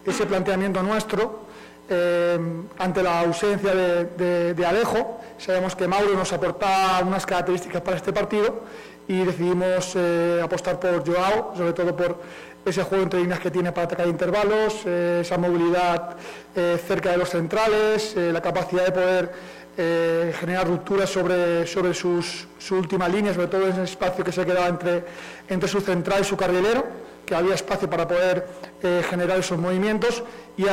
ese 0.06 0.26
planteamiento 0.26 0.80
nuestro 0.84 1.43
eh, 1.88 2.38
ante 2.78 3.02
la 3.02 3.20
ausencia 3.20 3.74
de, 3.74 4.66
Alejo. 4.66 5.20
Sabemos 5.38 5.76
que 5.76 5.86
Mauro 5.86 6.14
nos 6.14 6.32
aportaba 6.32 7.00
unas 7.06 7.26
características 7.26 7.82
para 7.82 7.96
este 7.96 8.12
partido 8.12 8.62
y 9.06 9.24
decidimos 9.24 9.92
eh, 9.96 10.40
apostar 10.42 10.80
por 10.80 11.06
Joao, 11.06 11.54
sobre 11.56 11.72
todo 11.72 11.94
por 11.94 12.20
ese 12.64 12.82
juego 12.82 13.04
entre 13.04 13.20
líneas 13.20 13.40
que 13.40 13.50
tiene 13.50 13.72
para 13.72 13.86
atacar 13.86 14.08
intervalos, 14.08 14.82
eh, 14.86 15.18
esa 15.20 15.36
movilidad 15.36 16.16
eh, 16.56 16.80
cerca 16.86 17.10
de 17.10 17.18
los 17.18 17.28
centrales, 17.28 18.14
la 18.16 18.40
capacidad 18.40 18.86
de 18.86 18.92
poder 18.92 19.32
generar 19.76 20.68
rupturas 20.68 21.10
sobre, 21.10 21.66
sobre 21.66 21.92
sus, 21.94 22.46
su 22.58 22.76
última 22.76 23.08
línea, 23.08 23.34
sobre 23.34 23.48
todo 23.48 23.64
en 23.64 23.72
ese 23.72 23.82
espacio 23.82 24.24
que 24.24 24.30
se 24.30 24.46
quedaba 24.46 24.68
entre, 24.68 25.02
entre 25.48 25.68
su 25.68 25.80
central 25.80 26.20
y 26.20 26.24
su 26.24 26.36
carrilero, 26.36 26.84
que 27.24 27.34
había 27.34 27.54
espacio 27.54 27.88
para 27.88 28.06
poder 28.06 28.46
eh, 28.82 29.02
generar 29.08 29.38
esos 29.38 29.58
movimientos 29.58 30.22
y, 30.56 30.64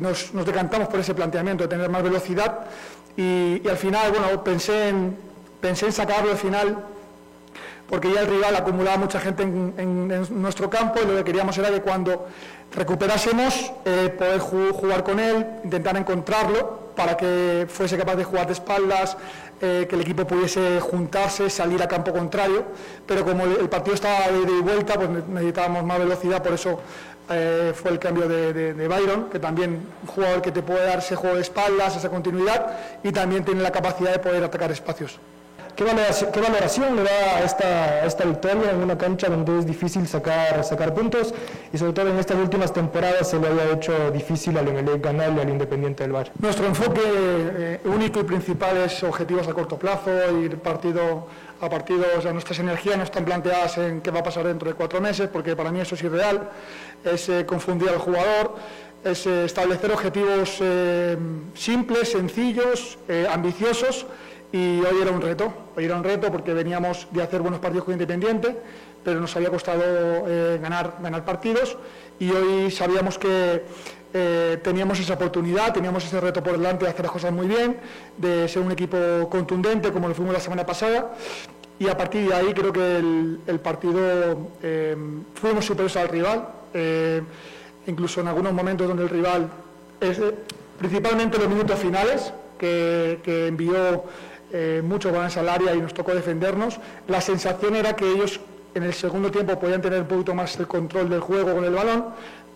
nos, 0.00 0.32
decantamos 0.44 0.88
por 0.88 1.00
ese 1.00 1.14
planteamiento 1.14 1.64
de 1.64 1.68
tener 1.68 1.88
más 1.88 2.02
velocidad 2.02 2.60
y, 3.16 3.66
al 3.68 3.76
final, 3.76 4.10
bueno, 4.12 4.44
pensé 4.44 4.88
en, 4.88 5.16
pensé 5.60 5.86
en 5.86 5.92
sacarlo 5.92 6.30
al 6.32 6.36
final 6.38 6.78
porque 7.88 8.10
ya 8.12 8.22
el 8.22 8.26
rival 8.28 8.56
acumulaba 8.56 8.96
mucha 8.96 9.20
gente 9.20 9.42
en, 9.42 10.42
nuestro 10.42 10.70
campo 10.70 11.00
y 11.02 11.06
lo 11.06 11.16
que 11.16 11.24
queríamos 11.24 11.56
era 11.58 11.70
que 11.70 11.80
cuando 11.82 12.26
recuperásemos 12.74 13.72
eh, 13.84 14.08
poder 14.16 14.40
ju- 14.40 14.72
jugar 14.72 15.04
con 15.04 15.20
él, 15.20 15.46
intentar 15.64 15.96
encontrarlo 15.96 16.84
para 16.96 17.16
que 17.16 17.66
fuese 17.68 17.98
capaz 17.98 18.16
de 18.16 18.24
jugar 18.24 18.46
de 18.46 18.54
espaldas, 18.54 19.16
eh, 19.60 19.86
que 19.88 19.94
el 19.96 20.02
equipo 20.02 20.26
pudiese 20.26 20.80
juntarse, 20.80 21.48
salir 21.50 21.82
a 21.82 21.88
campo 21.88 22.12
contrario, 22.12 22.64
pero 23.06 23.24
como 23.24 23.44
el, 23.44 23.68
partido 23.68 23.94
estaba 23.94 24.28
de 24.28 24.38
ida 24.42 24.50
y 24.58 24.62
vuelta, 24.62 24.94
pues 24.94 25.08
ne- 25.10 25.22
necesitábamos 25.28 25.84
más 25.84 25.98
velocidad, 25.98 26.42
por 26.42 26.52
eso 26.52 26.80
eh, 27.30 27.72
fue 27.74 27.90
el 27.92 27.98
cambio 27.98 28.28
de, 28.28 28.52
de- 28.52 28.74
de 28.74 28.88
Byron, 28.88 29.30
que 29.30 29.38
también 29.38 29.86
un 30.02 30.08
jugador 30.08 30.42
que 30.42 30.52
te 30.52 30.62
puede 30.62 30.84
dar 30.84 30.98
ese 30.98 31.16
juego 31.16 31.36
de 31.36 31.42
espaldas, 31.42 31.96
esa 31.96 32.08
continuidad 32.10 32.76
y 33.02 33.12
también 33.12 33.44
tiene 33.44 33.62
la 33.62 33.70
capacidad 33.72 34.12
de 34.12 34.18
poder 34.18 34.44
atacar 34.44 34.70
espacios. 34.72 35.18
¿Qué 35.76 35.82
valoración, 35.82 36.94
le 36.94 37.02
da 37.02 37.42
esta, 37.44 38.06
esta 38.06 38.24
victoria 38.24 38.70
en 38.70 38.82
una 38.82 38.96
cancha 38.96 39.28
donde 39.28 39.58
es 39.58 39.66
difícil 39.66 40.06
sacar, 40.06 40.62
sacar 40.62 40.94
puntos 40.94 41.34
y 41.72 41.78
sobre 41.78 41.92
todo 41.92 42.10
en 42.10 42.18
estas 42.18 42.36
últimas 42.36 42.72
temporadas 42.72 43.30
se 43.30 43.40
le 43.40 43.48
había 43.48 43.72
hecho 43.72 44.12
difícil 44.12 44.56
al 44.56 44.68
Emelec 44.68 45.02
ganarle 45.02 45.42
al 45.42 45.48
Independiente 45.48 46.04
del 46.04 46.12
Valle? 46.12 46.30
Nuestro 46.38 46.66
enfoque 46.66 47.00
eh, 47.04 47.80
único 47.86 48.20
y 48.20 48.22
principal 48.22 48.76
es 48.76 49.02
objetivos 49.02 49.48
a 49.48 49.52
corto 49.52 49.76
plazo, 49.76 50.10
ir 50.40 50.58
partido 50.58 51.26
a 51.60 51.68
partido, 51.68 52.04
o 52.18 52.20
sea, 52.20 52.32
nuestras 52.32 52.58
energías 52.60 52.96
no 52.96 53.02
están 53.02 53.24
planteadas 53.24 53.78
en 53.78 54.00
qué 54.00 54.12
va 54.12 54.20
a 54.20 54.22
pasar 54.22 54.46
dentro 54.46 54.68
de 54.68 54.74
cuatro 54.74 55.00
meses, 55.00 55.28
porque 55.32 55.56
para 55.56 55.72
mí 55.72 55.80
eso 55.80 55.96
es 55.96 56.02
irreal, 56.04 56.50
es 57.04 57.28
eh, 57.28 57.44
confundir 57.46 57.88
al 57.88 57.98
jugador, 57.98 58.54
es 59.02 59.26
eh, 59.26 59.44
establecer 59.46 59.90
objetivos 59.90 60.62
simples, 61.54 62.12
sencillos, 62.12 62.98
ambiciosos, 63.30 64.06
y 64.54 64.80
hoy 64.82 65.02
era 65.02 65.10
un 65.10 65.20
reto, 65.20 65.52
hoy 65.76 65.84
era 65.84 65.96
un 65.96 66.04
reto 66.04 66.30
porque 66.30 66.54
veníamos 66.54 67.08
de 67.10 67.24
hacer 67.24 67.42
buenos 67.42 67.58
partidos 67.58 67.86
con 67.86 67.94
Independiente, 67.94 68.56
pero 69.02 69.18
nos 69.18 69.34
había 69.34 69.50
costado 69.50 69.82
eh, 69.84 70.60
ganar, 70.62 70.98
ganar 71.02 71.24
partidos. 71.24 71.76
Y 72.20 72.30
hoy 72.30 72.70
sabíamos 72.70 73.18
que 73.18 73.64
eh, 74.14 74.60
teníamos 74.62 75.00
esa 75.00 75.14
oportunidad, 75.14 75.72
teníamos 75.72 76.04
ese 76.04 76.20
reto 76.20 76.40
por 76.40 76.52
delante 76.52 76.84
de 76.84 76.92
hacer 76.92 77.04
las 77.04 77.10
cosas 77.10 77.32
muy 77.32 77.48
bien, 77.48 77.78
de 78.16 78.46
ser 78.46 78.62
un 78.62 78.70
equipo 78.70 79.28
contundente 79.28 79.90
como 79.90 80.06
lo 80.06 80.14
fuimos 80.14 80.32
la 80.32 80.38
semana 80.38 80.64
pasada. 80.64 81.14
Y 81.80 81.88
a 81.88 81.96
partir 81.96 82.28
de 82.28 82.34
ahí 82.34 82.54
creo 82.54 82.72
que 82.72 82.98
el, 82.98 83.60
partido 83.60 84.52
eh, 84.62 84.96
fuimos 85.34 85.64
superiores 85.64 85.96
al 85.96 86.08
rival, 86.08 86.46
incluso 87.88 88.20
en 88.20 88.28
algunos 88.28 88.52
momentos 88.52 88.86
donde 88.86 89.02
el 89.02 89.08
rival, 89.08 89.48
es, 90.00 90.20
principalmente 90.78 91.38
en 91.38 91.42
los 91.42 91.52
minutos 91.52 91.76
finales, 91.76 92.32
que 92.56 93.46
envió 93.48 94.04
eh, 94.56 94.80
muchos 94.84 95.10
balones 95.10 95.36
al 95.36 95.48
área 95.48 95.74
y 95.74 95.80
nos 95.80 95.92
tocó 95.92 96.14
defendernos, 96.14 96.78
la 97.08 97.20
sensación 97.20 97.74
era 97.74 97.96
que 97.96 98.08
ellos 98.08 98.38
en 98.72 98.84
el 98.84 98.94
segundo 98.94 99.28
tiempo 99.28 99.58
podían 99.58 99.82
tener 99.82 100.00
un 100.02 100.06
poquito 100.06 100.32
más 100.32 100.56
el 100.60 100.68
control 100.68 101.10
del 101.10 101.18
juego 101.18 101.54
con 101.54 101.64
el 101.64 101.74
balón, 101.74 102.06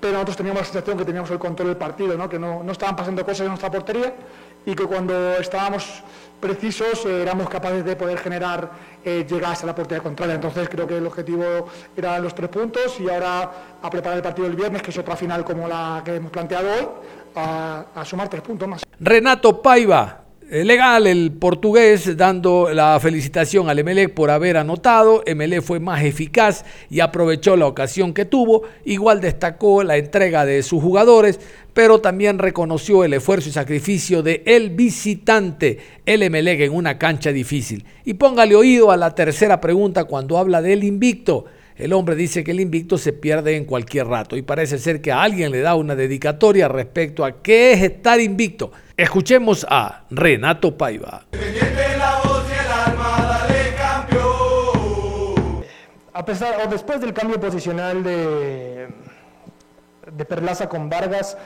pero 0.01 0.13
nosotros 0.13 0.37
teníamos 0.37 0.61
la 0.61 0.67
sensación 0.67 0.97
que 0.97 1.05
teníamos 1.05 1.29
el 1.33 1.41
control 1.41 1.71
del 1.71 1.77
partido, 1.77 2.17
¿no? 2.17 2.29
que 2.29 2.39
no, 2.39 2.63
no 2.63 2.71
estaban 2.71 2.95
pasando 2.95 3.25
cosas 3.25 3.41
en 3.41 3.49
nuestra 3.49 3.69
portería 3.69 4.15
y 4.65 4.77
que 4.77 4.85
cuando 4.85 5.33
estábamos 5.39 6.05
precisos 6.41 7.05
eh, 7.05 7.23
éramos 7.23 7.49
capaces 7.49 7.85
de 7.85 7.97
poder 7.97 8.19
generar 8.19 8.71
eh, 9.05 9.27
llegadas 9.29 9.65
a 9.65 9.67
la 9.67 9.75
portería 9.75 10.01
contraria. 10.01 10.37
Entonces 10.37 10.69
creo 10.69 10.87
que 10.87 10.99
el 10.99 11.07
objetivo 11.07 11.67
eran 11.97 12.23
los 12.23 12.33
tres 12.33 12.49
puntos 12.49 13.01
y 13.01 13.11
ahora 13.11 13.51
a 13.83 13.91
preparar 13.91 14.19
el 14.19 14.23
partido 14.23 14.47
del 14.47 14.57
viernes, 14.57 14.83
que 14.83 14.93
es 14.93 14.99
otra 14.99 15.17
final 15.17 15.45
como 15.45 15.67
la 15.67 16.01
que 16.05 16.15
hemos 16.15 16.31
planteado 16.31 16.69
hoy, 16.69 16.89
a, 17.35 17.87
a 17.93 18.05
sumar 18.05 18.29
tres 18.29 18.43
puntos 18.43 18.69
más. 18.69 18.83
Renato 19.01 19.61
Paiva, 19.61 20.28
legal 20.51 21.07
el 21.07 21.33
portugués 21.33 22.17
dando 22.17 22.71
la 22.73 22.99
felicitación 23.01 23.69
al 23.69 23.79
Emelec 23.79 24.15
por 24.15 24.31
haber 24.31 24.57
anotado. 24.57 25.23
Emelec 25.27 25.63
fue 25.63 25.79
más 25.79 26.03
eficaz 26.03 26.65
y 26.89 27.01
aprovechó 27.01 27.57
la 27.57 27.67
ocasión 27.67 28.15
que 28.15 28.25
tuvo. 28.25 28.63
Igual 28.85 29.21
destacó 29.21 29.83
la 29.83 29.99
entrega 29.99 30.47
de 30.47 30.63
sus 30.63 30.83
jugadores, 30.83 31.39
pero 31.75 32.01
también 32.01 32.39
reconoció 32.39 33.05
el 33.05 33.15
esfuerzo 33.15 33.51
y 33.51 33.53
sacrificio 33.53 34.23
de 34.23 34.43
el 34.47 34.71
visitante, 34.71 35.79
el 36.07 36.23
Emelec 36.23 36.61
en 36.61 36.75
una 36.75 36.99
cancha 36.99 37.31
difícil. 37.31 37.85
Y 38.05 38.15
póngale 38.15 38.55
oído 38.55 38.91
a 38.91 38.97
la 38.97 39.15
tercera 39.15 39.61
pregunta 39.61 40.05
cuando 40.05 40.39
habla 40.39 40.63
del 40.63 40.83
invicto. 40.83 41.45
El 41.79 41.93
hombre 41.93 42.17
dice 42.17 42.43
que 42.43 42.51
el 42.51 42.59
invicto 42.59 42.99
se 42.99 43.13
pierde 43.13 43.57
en 43.57 43.65
cualquier 43.65 44.09
rato 44.09 44.37
y 44.37 44.43
parece 44.43 44.79
ser 44.79 45.01
que 45.01 45.13
a 45.13 45.23
alguien 45.23 45.53
le 45.53 45.61
da 45.61 45.77
una 45.77 45.95
dedicatoria 45.95 46.67
respecto 46.67 47.25
a 47.25 47.41
qué 47.41 47.73
es 47.73 47.83
estar 47.83 48.21
invicto. 48.21 48.73
Escuchemos 48.97 49.65
a 49.71 50.05
Renato 50.11 50.77
Paiva. 50.77 51.27
A 56.13 56.25
pesar, 56.25 56.67
o 56.67 56.69
después 56.69 57.01
del 57.01 57.13
cambio 57.15 57.39
posicional 57.39 58.03
de, 58.03 58.89
de 60.11 60.25
Perlaza 60.25 60.69
con 60.69 60.91
Vargas, 60.91 61.37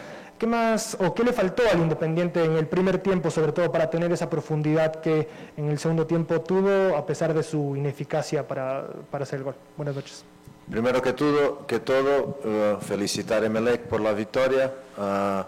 ¿qué 0.42 0.48
más 0.48 0.96
o 0.98 1.14
qué 1.14 1.22
le 1.22 1.32
faltó 1.32 1.62
al 1.70 1.78
Independiente 1.78 2.44
en 2.44 2.56
el 2.56 2.66
primer 2.66 2.98
tiempo, 2.98 3.30
sobre 3.30 3.52
todo 3.52 3.70
para 3.70 3.88
tener 3.88 4.10
esa 4.10 4.28
profundidad 4.28 4.96
que 4.96 5.28
en 5.56 5.70
el 5.70 5.78
segundo 5.78 6.04
tiempo 6.04 6.40
tuvo, 6.40 6.96
a 6.96 7.06
pesar 7.06 7.32
de 7.32 7.44
su 7.44 7.76
ineficacia 7.76 8.48
para, 8.48 8.88
para 9.08 9.22
hacer 9.22 9.38
el 9.38 9.44
gol? 9.44 9.54
Buenas 9.76 9.94
noches. 9.94 10.24
Primero 10.68 11.00
que 11.00 11.12
todo, 11.12 12.40
uh, 12.42 12.80
felicitar 12.80 13.44
a 13.44 13.46
Emelec 13.46 13.82
por 13.82 14.00
la 14.00 14.12
victoria. 14.12 14.72
Uh, 14.98 15.44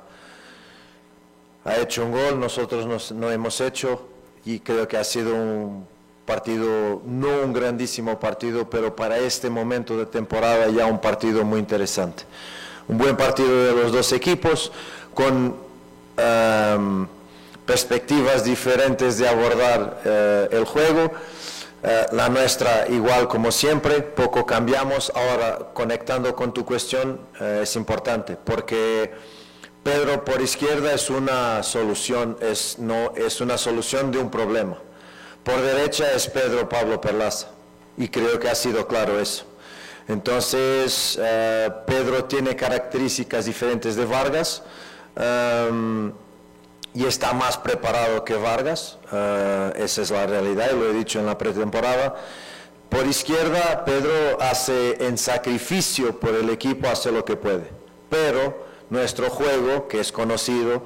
ha 1.65 1.77
hecho 1.81 2.05
un 2.05 2.13
gol, 2.13 2.39
nosotros 2.39 2.87
nos, 2.87 3.11
no 3.11 3.33
hemos 3.33 3.61
hecho 3.61 4.07
y 4.45 4.61
creo 4.61 4.87
que 4.87 4.97
ha 4.97 5.03
sido 5.03 5.35
un 5.35 5.89
partido, 6.25 7.03
no 7.05 7.41
un 7.43 7.53
grandísimo 7.53 8.21
partido, 8.21 8.71
pero 8.71 8.95
para 8.95 9.19
este 9.19 9.51
momento 9.51 9.99
de 9.99 10.07
temporada 10.07 10.69
ya 10.69 10.87
un 10.87 11.01
partido 11.01 11.45
muy 11.45 11.59
interesante. 11.59 12.23
Un 12.87 12.99
buen 12.99 13.17
partido 13.17 13.65
de 13.65 13.73
los 13.73 13.93
dos 13.93 14.13
equipos 14.13 14.71
con 15.15 15.57
um, 16.19 17.07
perspectivas 17.65 18.45
diferentes 18.45 19.19
de 19.19 19.29
abordar 19.29 20.01
uh, 20.05 20.55
el 20.55 20.65
juego. 20.65 21.13
Uh, 21.83 22.15
la 22.15 22.29
nuestra 22.29 22.87
igual 22.89 23.27
como 23.29 23.51
siempre, 23.51 24.03
poco 24.03 24.45
cambiamos. 24.45 25.11
Ahora, 25.15 25.71
conectando 25.73 26.35
con 26.35 26.53
tu 26.53 26.65
cuestión, 26.65 27.21
uh, 27.41 27.63
es 27.63 27.75
importante 27.77 28.37
porque 28.37 29.13
Pedro 29.83 30.25
por 30.25 30.43
izquierda 30.43 30.93
es 30.93 31.09
una 31.09 31.63
solución, 31.63 32.37
es, 32.41 32.79
no, 32.79 33.13
es 33.17 33.41
una 33.41 33.57
solución 33.57 34.11
de 34.11 34.19
un 34.19 34.31
problema. 34.31 34.79
Por 35.43 35.61
derecha 35.61 36.13
es 36.13 36.27
Pedro 36.27 36.69
Pablo 36.69 37.01
Perlaza 37.01 37.49
y 37.97 38.09
creo 38.09 38.39
que 38.39 38.49
ha 38.49 38.55
sido 38.55 38.87
claro 38.87 39.21
eso. 39.21 39.45
Entonces, 40.07 41.19
uh, 41.19 41.85
Pedro 41.87 42.25
tiene 42.25 42.55
características 42.55 43.47
diferentes 43.47 43.97
de 43.97 44.05
Vargas 44.05 44.63
um, 45.17 46.13
y 46.93 47.07
está 47.07 47.33
más 47.33 47.57
preparado 47.57 48.23
que 48.23 48.35
Vargas, 48.35 48.99
uh, 49.11 49.77
esa 49.77 50.03
es 50.03 50.11
la 50.11 50.27
realidad 50.27 50.71
y 50.73 50.77
lo 50.77 50.91
he 50.91 50.93
dicho 50.93 51.19
en 51.19 51.27
la 51.27 51.39
pretemporada. 51.39 52.17
Por 52.91 53.07
izquierda, 53.07 53.85
Pedro 53.85 54.41
hace 54.41 55.05
en 55.05 55.17
sacrificio 55.17 56.21
por 56.21 56.35
el 56.35 56.51
equipo, 56.51 56.87
hace 56.87 57.11
lo 57.11 57.25
que 57.25 57.37
puede, 57.37 57.71
pero 58.11 58.67
nuestro 58.91 59.31
juego, 59.31 59.89
que 59.89 60.01
es 60.01 60.13
conocido 60.13 60.85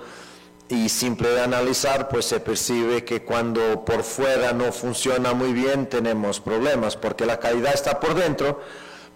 y 0.69 0.89
simple 0.89 1.31
de 1.31 1.41
analizar, 1.41 2.09
pues 2.09 2.25
se 2.27 2.41
percibe 2.41 3.05
que 3.05 3.25
cuando 3.25 3.85
por 3.85 4.05
fuera 4.05 4.53
no 4.53 4.71
funciona 4.71 5.35
muy 5.35 5.53
bien 5.53 5.87
tenemos 5.89 6.41
problemas, 6.41 6.97
porque 6.97 7.27
la 7.27 7.41
calidad 7.41 7.75
está 7.75 7.99
por 8.01 8.15
dentro, 8.15 8.61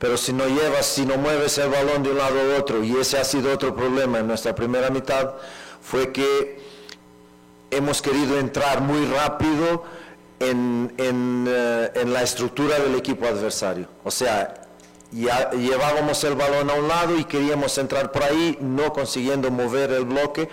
pero 0.03 0.17
si 0.17 0.33
no 0.33 0.49
llevas, 0.49 0.85
si 0.85 1.07
no 1.07 1.17
mueves 1.17 1.59
el 1.59 1.71
balón 1.71 2.03
de 2.03 2.11
un 2.11 2.19
lado 2.19 2.35
a 2.41 2.59
otro, 2.59 2.83
y 2.83 2.97
ese 2.97 3.19
ha 3.19 3.25
sido 3.25 3.53
otro 3.53 3.73
problema 3.73 4.19
en 4.19 4.27
nuestra 4.27 4.53
primera 4.53 4.91
mitad, 4.91 5.35
fue 5.81 6.11
que 6.11 6.61
hemos 7.71 8.03
querido 8.03 8.37
entrar 8.41 8.81
muy 8.81 9.07
rápido 9.07 9.85
en, 10.41 10.93
en, 10.99 11.47
uh, 11.47 11.97
en 12.01 12.13
la 12.13 12.21
estructura 12.25 12.81
del 12.81 12.97
equipo 12.97 13.29
adversario. 13.29 13.87
O 14.03 14.11
sea, 14.11 14.67
ya 15.13 15.53
llevábamos 15.53 16.25
el 16.25 16.35
balón 16.35 16.69
a 16.69 16.75
un 16.75 16.89
lado 16.89 17.17
y 17.17 17.23
queríamos 17.23 17.79
entrar 17.79 18.11
por 18.11 18.25
ahí, 18.25 18.59
no 18.61 18.93
consiguiendo 18.93 19.53
mover 19.53 19.93
el 19.93 20.05
bloque 20.05 20.49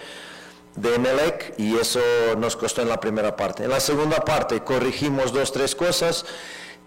de 0.76 0.94
Emelec 0.94 1.56
y 1.58 1.76
eso 1.76 2.02
nos 2.38 2.56
costó 2.56 2.84
en 2.84 2.90
la 2.90 3.00
primera 3.00 3.36
parte. 3.36 3.64
En 3.64 3.72
la 3.72 3.80
segunda 3.80 4.18
parte 4.18 4.62
corregimos 4.64 5.34
dos, 5.34 5.52
tres 5.52 5.74
cosas 5.74 6.24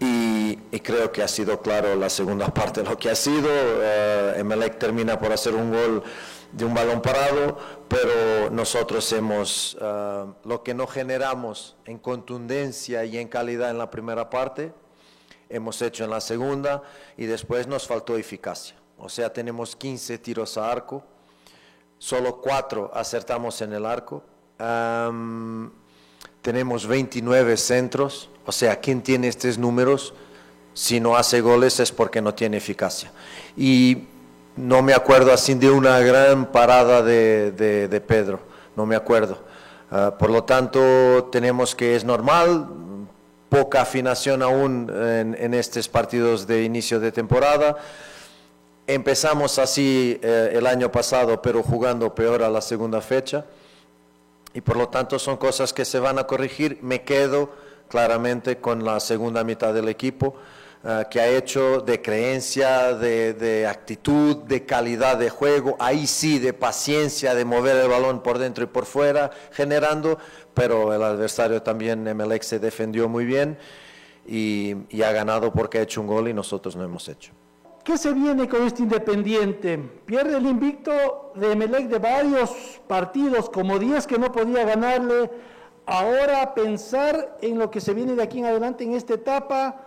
y, 0.03 0.59
y 0.71 0.79
creo 0.81 1.11
que 1.11 1.23
ha 1.23 1.27
sido 1.27 1.61
claro 1.61 1.95
la 1.95 2.09
segunda 2.09 2.47
parte 2.47 2.83
lo 2.83 2.97
que 2.97 3.09
ha 3.09 3.15
sido. 3.15 3.49
Uh, 3.49 4.39
Emelec 4.39 4.77
termina 4.77 5.17
por 5.17 5.31
hacer 5.31 5.55
un 5.55 5.71
gol 5.71 6.03
de 6.51 6.65
un 6.65 6.73
balón 6.73 7.01
parado, 7.01 7.57
pero 7.87 8.49
nosotros 8.51 9.11
hemos, 9.13 9.75
uh, 9.75 10.33
lo 10.43 10.63
que 10.63 10.73
no 10.73 10.87
generamos 10.87 11.77
en 11.85 11.97
contundencia 11.97 13.05
y 13.05 13.17
en 13.17 13.27
calidad 13.27 13.69
en 13.69 13.77
la 13.77 13.89
primera 13.89 14.29
parte, 14.29 14.73
hemos 15.49 15.81
hecho 15.81 16.03
en 16.03 16.09
la 16.09 16.21
segunda 16.21 16.83
y 17.17 17.25
después 17.25 17.67
nos 17.67 17.87
faltó 17.87 18.17
eficacia. 18.17 18.75
O 18.97 19.09
sea, 19.09 19.31
tenemos 19.31 19.75
15 19.75 20.17
tiros 20.19 20.57
a 20.57 20.71
arco, 20.71 21.03
solo 21.97 22.41
4 22.41 22.91
acertamos 22.93 23.61
en 23.61 23.73
el 23.73 23.85
arco. 23.85 24.23
Um, 24.59 25.71
tenemos 26.43 26.85
29 26.85 27.55
centros, 27.57 28.29
o 28.45 28.51
sea, 28.51 28.75
¿quién 28.81 29.01
tiene 29.01 29.29
estos 29.29 29.57
números? 29.57 30.13
Si 30.73 30.99
no 30.99 31.15
hace 31.15 31.39
goles 31.39 31.79
es 31.79 31.91
porque 31.91 32.21
no 32.21 32.35
tiene 32.35 32.57
eficacia. 32.57 33.11
Y 33.55 34.09
no 34.57 34.83
me 34.83 34.93
acuerdo 34.93 35.31
así 35.31 35.53
de 35.53 35.71
una 35.71 35.99
gran 35.99 36.51
parada 36.51 37.01
de, 37.01 37.51
de, 37.51 38.01
Pedro, 38.01 38.39
no 38.75 38.85
me 38.85 38.95
acuerdo. 38.95 39.39
Uh, 39.89 40.17
por 40.17 40.29
lo 40.29 40.43
tanto, 40.43 41.29
tenemos 41.31 41.73
que 41.73 41.95
es 41.95 42.03
normal, 42.03 42.67
poca 43.47 43.81
afinación 43.81 44.41
aún 44.41 44.91
en, 44.93 45.37
en, 45.39 45.53
estos 45.53 45.87
partidos 45.87 46.45
de 46.45 46.63
inicio 46.63 46.99
de 46.99 47.11
temporada. 47.11 47.77
Empezamos 48.85 49.59
así 49.59 50.19
eh, 50.21 50.51
el 50.55 50.67
año 50.67 50.91
pasado, 50.91 51.41
pero 51.41 51.63
jugando 51.63 52.13
peor 52.13 52.43
a 52.43 52.49
la 52.49 52.59
segunda 52.59 52.99
fecha. 52.99 53.45
Y 54.53 54.61
por 54.61 54.77
lo 54.77 54.89
tanto 54.89 55.17
son 55.19 55.37
cosas 55.37 55.73
que 55.73 55.85
se 55.85 55.99
van 55.99 56.19
a 56.19 56.25
corregir. 56.25 56.79
Me 56.81 57.03
quedo 57.03 57.51
claramente 57.89 58.57
con 58.57 58.83
la 58.83 58.99
segunda 58.99 59.43
mitad 59.43 59.73
del 59.73 59.87
equipo, 59.87 60.35
uh, 60.83 61.09
que 61.09 61.21
ha 61.21 61.27
hecho 61.27 61.79
de 61.81 62.01
creencia, 62.01 62.93
de, 62.93 63.67
actitud, 63.67 64.37
de 64.37 64.65
calidad 64.65 65.17
de 65.17 65.29
juego, 65.29 65.75
ahí 65.79 66.07
sí, 66.07 66.39
de 66.39 66.53
paciencia, 66.53 67.35
de 67.35 67.45
mover 67.45 67.77
el 67.77 67.89
balón 67.89 68.23
por 68.23 68.39
dentro 68.39 68.63
y 68.63 68.67
por 68.67 68.85
fuera, 68.85 69.31
generando 69.51 70.17
pero 70.53 70.93
el 70.93 71.03
adversario 71.03 71.61
también, 71.61 72.07
Emelec, 72.07 72.43
se 72.43 72.59
defendió 72.59 73.09
muy 73.09 73.25
bien 73.25 73.57
y, 74.25 74.75
ha 75.03 75.11
ganado 75.11 75.51
porque 75.51 75.79
ha 75.79 75.81
hecho 75.81 76.01
un 76.01 76.07
gol 76.07 76.27
y 76.27 76.33
nosotros 76.33 76.75
no 76.75 76.83
hemos 76.83 77.07
hecho. 77.09 77.31
¿Qué 77.83 77.97
se 77.97 78.13
viene 78.13 78.47
con 78.47 78.63
este 78.63 78.83
Independiente? 78.83 79.77
Pierde 80.05 80.37
el 80.37 80.45
invicto 80.45 81.33
de 81.35 81.51
Emelec 81.51 81.87
de 81.87 81.99
varios 81.99 82.79
partidos, 82.87 83.49
como 83.49 83.77
10 83.77 84.07
que 84.07 84.17
no 84.17 84.31
podía 84.31 84.63
ganarle. 84.63 85.29
Ahora 85.85 86.53
pensar 86.53 87.37
en 87.41 87.59
lo 87.59 87.69
que 87.69 87.81
se 87.81 87.93
viene 87.93 88.15
de 88.15 88.23
aquí 88.23 88.39
en 88.39 88.45
adelante 88.45 88.85
en 88.85 88.93
esta 88.93 89.15
etapa, 89.15 89.81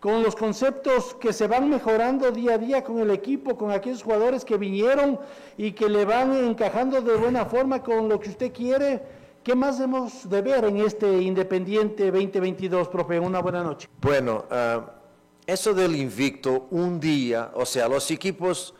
con 0.00 0.22
los 0.22 0.36
conceptos 0.36 1.14
que 1.14 1.32
se 1.32 1.46
van 1.46 1.70
mejorando 1.70 2.30
día 2.30 2.54
a 2.54 2.58
día 2.58 2.84
con 2.84 2.98
el 2.98 3.10
equipo, 3.10 3.56
con 3.56 3.70
aquellos 3.70 4.02
jugadores 4.02 4.44
que 4.44 4.58
vinieron 4.58 5.18
y 5.56 5.72
que 5.72 5.88
le 5.88 6.04
van 6.04 6.34
encajando 6.34 7.00
de 7.00 7.16
buena 7.16 7.46
forma 7.46 7.82
con 7.82 8.08
lo 8.08 8.20
que 8.20 8.28
usted 8.28 8.52
quiere 8.52 9.02
¿Qué 9.42 9.54
más 9.54 9.78
debemos 9.78 10.28
de 10.28 10.42
ver 10.42 10.66
en 10.66 10.76
este 10.76 11.22
Independiente 11.22 12.10
2022, 12.10 12.88
profe? 12.88 13.18
Una 13.18 13.40
buena 13.40 13.64
noche. 13.64 13.88
Bueno, 14.02 14.44
uh, 14.50 14.99
eso 15.52 15.74
del 15.74 15.96
invicto, 15.96 16.68
un 16.70 17.00
día, 17.00 17.50
o 17.54 17.66
sea, 17.66 17.88
los 17.88 18.10
equipos, 18.10 18.74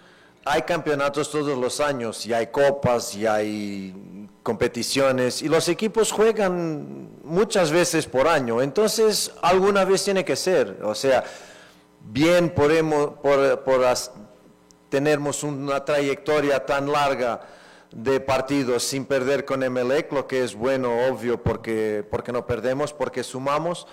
hay 0.45 0.63
campeonatos 0.63 1.31
todos 1.31 1.59
los 1.59 1.81
años, 1.81 2.25
y 2.27 2.33
hay 2.33 2.47
copas, 2.49 3.15
y 3.15 3.27
hay 3.27 4.29
competiciones, 4.43 5.43
y 5.43 5.49
los 5.49 5.69
equipos 5.69 6.13
juegan 6.13 7.11
muchas 7.25 7.71
veces 7.71 8.07
por 8.07 8.29
año, 8.29 8.63
entonces 8.63 9.33
alguna 9.43 9.85
vez 9.85 10.05
tiene 10.05 10.25
que 10.25 10.37
ser, 10.37 10.79
o 10.83 10.95
sea, 10.95 11.25
bien 12.01 12.51
podemos, 12.51 13.15
por, 13.23 13.65
por 13.65 13.85
tenemos 14.89 15.43
una 15.43 15.85
trayectoria 15.85 16.65
tan 16.67 16.91
larga 16.91 17.41
de 17.93 18.21
partidos 18.21 18.85
sin 18.85 19.05
perder 19.05 19.45
con 19.45 19.63
Emelec, 19.63 20.13
lo 20.13 20.27
que 20.27 20.45
es 20.45 20.55
bueno, 20.55 21.09
obvio, 21.09 21.43
porque, 21.43 22.05
porque 22.09 22.33
no 22.33 22.47
perdemos, 22.47 22.93
porque 22.93 23.25
sumamos, 23.25 23.87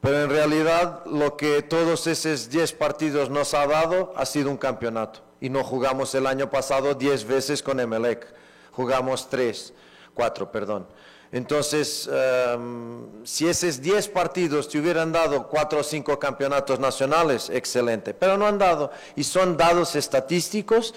pero 0.00 0.22
en 0.22 0.30
realidad 0.30 1.04
lo 1.06 1.36
que 1.36 1.62
todos 1.62 2.06
esos 2.06 2.48
10 2.48 2.72
partidos 2.72 3.28
nos 3.30 3.54
ha 3.54 3.66
dado 3.66 4.12
ha 4.16 4.24
sido 4.24 4.50
un 4.50 4.56
campeonato. 4.56 5.20
Y 5.40 5.48
no 5.50 5.64
jugamos 5.64 6.14
el 6.14 6.26
año 6.26 6.50
pasado 6.50 6.94
10 6.94 7.24
veces 7.24 7.62
con 7.62 7.80
Emelec, 7.80 8.26
jugamos 8.72 9.28
3, 9.28 9.72
4, 10.14 10.52
perdón. 10.52 10.86
Entonces, 11.32 12.10
em, 12.12 13.24
si 13.24 13.46
esos 13.46 13.80
10 13.80 14.08
partidos 14.08 14.68
te 14.68 14.78
hubieran 14.78 15.12
dado 15.12 15.48
4 15.48 15.80
o 15.80 15.82
5 15.82 16.18
campeonatos 16.18 16.80
nacionales, 16.80 17.50
excelente, 17.50 18.14
pero 18.14 18.36
no 18.36 18.46
han 18.46 18.58
dado, 18.58 18.90
y 19.14 19.22
son 19.22 19.56
dados 19.56 19.94
estadísticos 19.94 20.92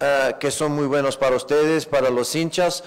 eh, 0.00 0.34
que 0.38 0.50
son 0.50 0.72
muy 0.72 0.86
buenos 0.86 1.16
para 1.16 1.36
ustedes, 1.36 1.86
para 1.86 2.10
los 2.10 2.34
hinchas. 2.34 2.84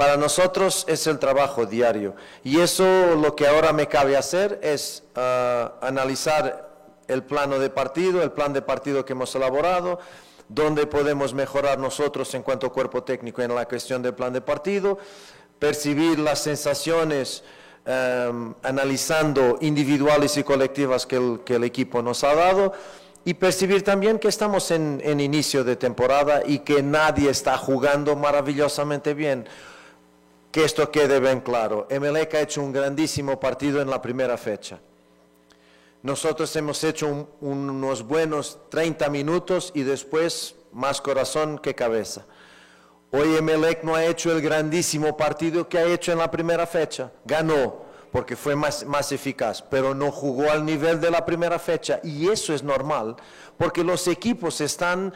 Para 0.00 0.16
nosotros 0.16 0.86
es 0.88 1.06
el 1.06 1.18
trabajo 1.18 1.66
diario. 1.66 2.14
Y 2.42 2.60
eso 2.60 3.16
lo 3.16 3.36
que 3.36 3.46
ahora 3.46 3.74
me 3.74 3.86
cabe 3.86 4.16
hacer 4.16 4.58
es 4.62 5.02
eh, 5.14 5.68
analizar 5.82 6.70
el 7.06 7.22
plano 7.22 7.58
de 7.58 7.68
partido, 7.68 8.22
el 8.22 8.32
plan 8.32 8.54
de 8.54 8.62
partido 8.62 9.04
que 9.04 9.12
hemos 9.12 9.34
elaborado, 9.34 9.98
dónde 10.48 10.86
podemos 10.86 11.34
mejorar 11.34 11.78
nosotros 11.78 12.32
en 12.32 12.42
cuanto 12.42 12.68
a 12.68 12.72
cuerpo 12.72 13.02
técnico 13.02 13.42
en 13.42 13.54
la 13.54 13.66
cuestión 13.66 14.00
del 14.00 14.14
plan 14.14 14.32
de 14.32 14.40
partido, 14.40 14.96
percibir 15.58 16.18
las 16.18 16.38
sensaciones 16.38 17.44
eh, 17.84 18.52
analizando 18.62 19.58
individuales 19.60 20.34
y 20.38 20.44
colectivas 20.44 21.04
que 21.04 21.16
el, 21.16 21.40
que 21.44 21.56
el 21.56 21.64
equipo 21.64 22.00
nos 22.00 22.24
ha 22.24 22.34
dado 22.34 22.72
y 23.24 23.34
percibir 23.34 23.82
también 23.82 24.18
que 24.18 24.28
estamos 24.28 24.70
en, 24.70 25.20
inicio 25.20 25.62
de 25.62 25.76
temporada 25.76 26.42
y 26.44 26.60
que 26.60 26.82
nadie 26.82 27.28
está 27.30 27.56
jugando 27.58 28.16
maravillosamente 28.16 29.12
bien. 29.14 29.46
Que 30.50 30.64
esto 30.64 30.90
quede 30.90 31.20
bien 31.20 31.40
claro. 31.40 31.86
Emelec 31.90 32.34
ha 32.34 32.40
hecho 32.40 32.60
un 32.60 32.72
grandísimo 32.72 33.38
partido 33.38 33.80
en 33.80 33.88
la 33.88 34.02
primera 34.02 34.36
fecha. 34.36 34.80
Nosotros 36.02 36.54
hemos 36.56 36.82
hecho 36.82 37.28
unos 37.40 38.02
buenos 38.02 38.58
30 38.70 39.08
minutos 39.10 39.70
y 39.74 39.82
después 39.82 40.56
más 40.72 41.00
corazón 41.00 41.58
que 41.58 41.74
cabeza. 41.74 42.24
Hoy 43.12 43.36
Emelec 43.36 43.84
no 43.84 43.94
ha 43.94 44.04
hecho 44.04 44.32
el 44.32 44.40
grandísimo 44.40 45.16
partido 45.16 45.68
que 45.68 45.78
ha 45.78 45.84
hecho 45.84 46.10
en 46.10 46.18
la 46.18 46.30
primera 46.30 46.66
fecha. 46.66 47.12
Ganó, 47.24 47.82
porque 48.10 48.34
fue 48.34 48.56
más, 48.56 48.84
más 48.86 49.12
eficaz, 49.12 49.62
pero 49.62 49.94
no 49.94 50.10
jugó 50.10 50.50
al 50.50 50.64
nivel 50.64 51.00
de 51.00 51.10
la 51.10 51.24
primera 51.24 51.58
fecha. 51.58 52.00
Y 52.02 52.28
eso 52.28 52.54
es 52.54 52.62
normal, 52.62 53.16
porque 53.56 53.84
los 53.84 54.08
equipos 54.08 54.60
están 54.60 55.12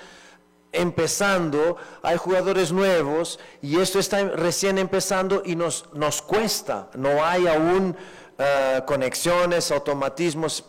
empezando, 0.75 1.77
hay 2.03 2.17
jugadores 2.17 2.73
nuevos 2.73 3.39
y 3.63 3.81
esto 3.81 3.99
está 3.99 4.23
recién 4.25 4.79
empezando 4.79 5.43
y 5.45 5.57
nos, 5.57 5.87
nos 5.95 6.21
cuesta, 6.23 6.91
no 6.95 7.25
hay 7.25 7.47
aún 7.47 7.97
eh, 8.37 8.83
conexiones, 8.85 9.71
automatismos 9.71 10.65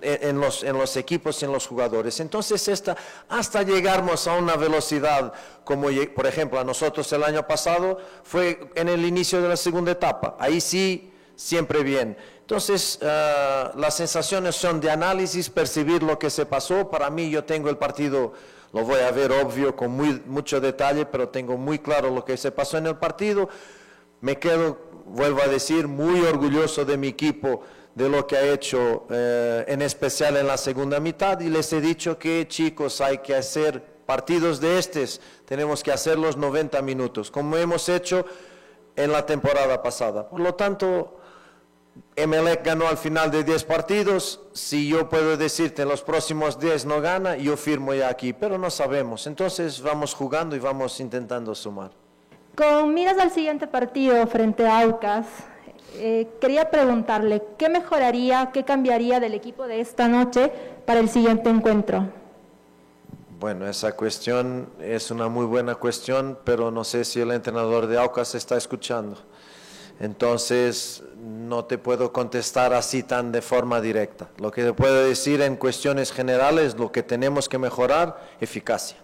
en, 0.00 0.40
los, 0.40 0.64
en 0.64 0.78
los 0.78 0.96
equipos 0.96 1.42
en 1.42 1.52
los 1.52 1.66
jugadores. 1.66 2.18
Entonces, 2.20 2.66
esta, 2.66 2.96
hasta 3.28 3.62
llegarnos 3.62 4.26
a 4.26 4.36
una 4.36 4.56
velocidad 4.56 5.34
como, 5.64 5.88
por 6.14 6.26
ejemplo, 6.26 6.58
a 6.58 6.64
nosotros 6.64 7.12
el 7.12 7.22
año 7.22 7.46
pasado, 7.46 7.98
fue 8.22 8.70
en 8.74 8.88
el 8.88 9.04
inicio 9.04 9.42
de 9.42 9.48
la 9.50 9.56
segunda 9.58 9.92
etapa. 9.92 10.36
Ahí 10.40 10.62
sí 10.62 11.12
siempre 11.36 11.82
bien. 11.82 12.16
Entonces, 12.40 12.98
eh, 13.02 13.70
las 13.74 13.96
sensaciones 13.96 14.54
son 14.54 14.80
de 14.80 14.90
análisis, 14.90 15.50
percibir 15.50 16.02
lo 16.02 16.18
que 16.18 16.30
se 16.30 16.46
pasó. 16.46 16.90
Para 16.90 17.10
mí, 17.10 17.28
yo 17.28 17.44
tengo 17.44 17.68
el 17.68 17.76
partido, 17.76 18.32
lo 18.74 18.82
voy 18.82 19.00
a 19.00 19.12
ver 19.12 19.30
obvio, 19.30 19.76
con 19.76 19.92
muy, 19.92 20.20
mucho 20.26 20.60
detalle, 20.60 21.06
pero 21.06 21.28
tengo 21.28 21.56
muy 21.56 21.78
claro 21.78 22.10
lo 22.10 22.24
que 22.24 22.36
se 22.36 22.50
pasó 22.50 22.76
en 22.76 22.88
el 22.88 22.96
partido. 22.96 23.48
Me 24.20 24.36
quedo, 24.40 24.78
vuelvo 25.06 25.42
a 25.42 25.46
decir, 25.46 25.86
muy 25.86 26.20
orgulloso 26.22 26.84
de 26.84 26.96
mi 26.96 27.06
equipo, 27.06 27.62
de 27.94 28.08
lo 28.08 28.26
que 28.26 28.36
ha 28.36 28.52
hecho, 28.52 29.06
eh, 29.10 29.64
en 29.68 29.80
especial 29.80 30.36
en 30.36 30.48
la 30.48 30.56
segunda 30.56 30.98
mitad. 30.98 31.38
Y 31.38 31.50
les 31.50 31.72
he 31.72 31.80
dicho 31.80 32.18
que, 32.18 32.48
chicos, 32.48 33.00
hay 33.00 33.18
que 33.18 33.36
hacer 33.36 33.80
partidos 34.06 34.60
de 34.60 34.76
estos, 34.76 35.20
tenemos 35.44 35.84
que 35.84 35.92
hacer 35.92 36.18
los 36.18 36.36
90 36.36 36.82
minutos, 36.82 37.30
como 37.30 37.56
hemos 37.56 37.88
hecho 37.88 38.26
en 38.96 39.12
la 39.12 39.24
temporada 39.24 39.82
pasada. 39.84 40.28
Por 40.28 40.40
lo 40.40 40.56
tanto, 40.56 41.20
Emelec 42.16 42.64
ganó 42.64 42.86
al 42.86 42.96
final 42.96 43.30
de 43.30 43.42
10 43.42 43.64
partidos. 43.64 44.40
Si 44.52 44.88
yo 44.88 45.08
puedo 45.08 45.36
decirte 45.36 45.82
en 45.82 45.88
los 45.88 46.02
próximos 46.02 46.58
10 46.58 46.86
no 46.86 47.00
gana, 47.00 47.36
yo 47.36 47.56
firmo 47.56 47.92
ya 47.94 48.08
aquí, 48.08 48.32
pero 48.32 48.56
no 48.58 48.70
sabemos. 48.70 49.26
Entonces 49.26 49.80
vamos 49.80 50.14
jugando 50.14 50.54
y 50.54 50.60
vamos 50.60 51.00
intentando 51.00 51.54
sumar. 51.54 51.90
Con 52.56 52.94
miras 52.94 53.18
al 53.18 53.32
siguiente 53.32 53.66
partido 53.66 54.24
frente 54.28 54.64
a 54.66 54.82
Aucas, 54.82 55.26
eh, 55.96 56.28
quería 56.40 56.70
preguntarle 56.70 57.42
qué 57.58 57.68
mejoraría, 57.68 58.50
qué 58.52 58.64
cambiaría 58.64 59.18
del 59.18 59.34
equipo 59.34 59.66
de 59.66 59.80
esta 59.80 60.06
noche 60.06 60.52
para 60.86 61.00
el 61.00 61.08
siguiente 61.08 61.50
encuentro. 61.50 62.08
Bueno, 63.40 63.66
esa 63.68 63.92
cuestión 63.96 64.70
es 64.80 65.10
una 65.10 65.28
muy 65.28 65.46
buena 65.46 65.74
cuestión, 65.74 66.38
pero 66.44 66.70
no 66.70 66.84
sé 66.84 67.04
si 67.04 67.20
el 67.20 67.32
entrenador 67.32 67.88
de 67.88 67.98
Aucas 67.98 68.34
está 68.36 68.56
escuchando. 68.56 69.18
Entonces, 70.00 71.02
no 71.16 71.64
te 71.64 71.78
puedo 71.78 72.12
contestar 72.12 72.74
así 72.74 73.02
tan 73.02 73.32
de 73.32 73.42
forma 73.42 73.80
directa. 73.80 74.28
Lo 74.38 74.50
que 74.50 74.64
te 74.64 74.72
puedo 74.72 75.04
decir 75.04 75.40
en 75.40 75.56
cuestiones 75.56 76.12
generales, 76.12 76.76
lo 76.76 76.90
que 76.90 77.02
tenemos 77.02 77.48
que 77.48 77.58
mejorar, 77.58 78.36
eficacia. 78.40 78.98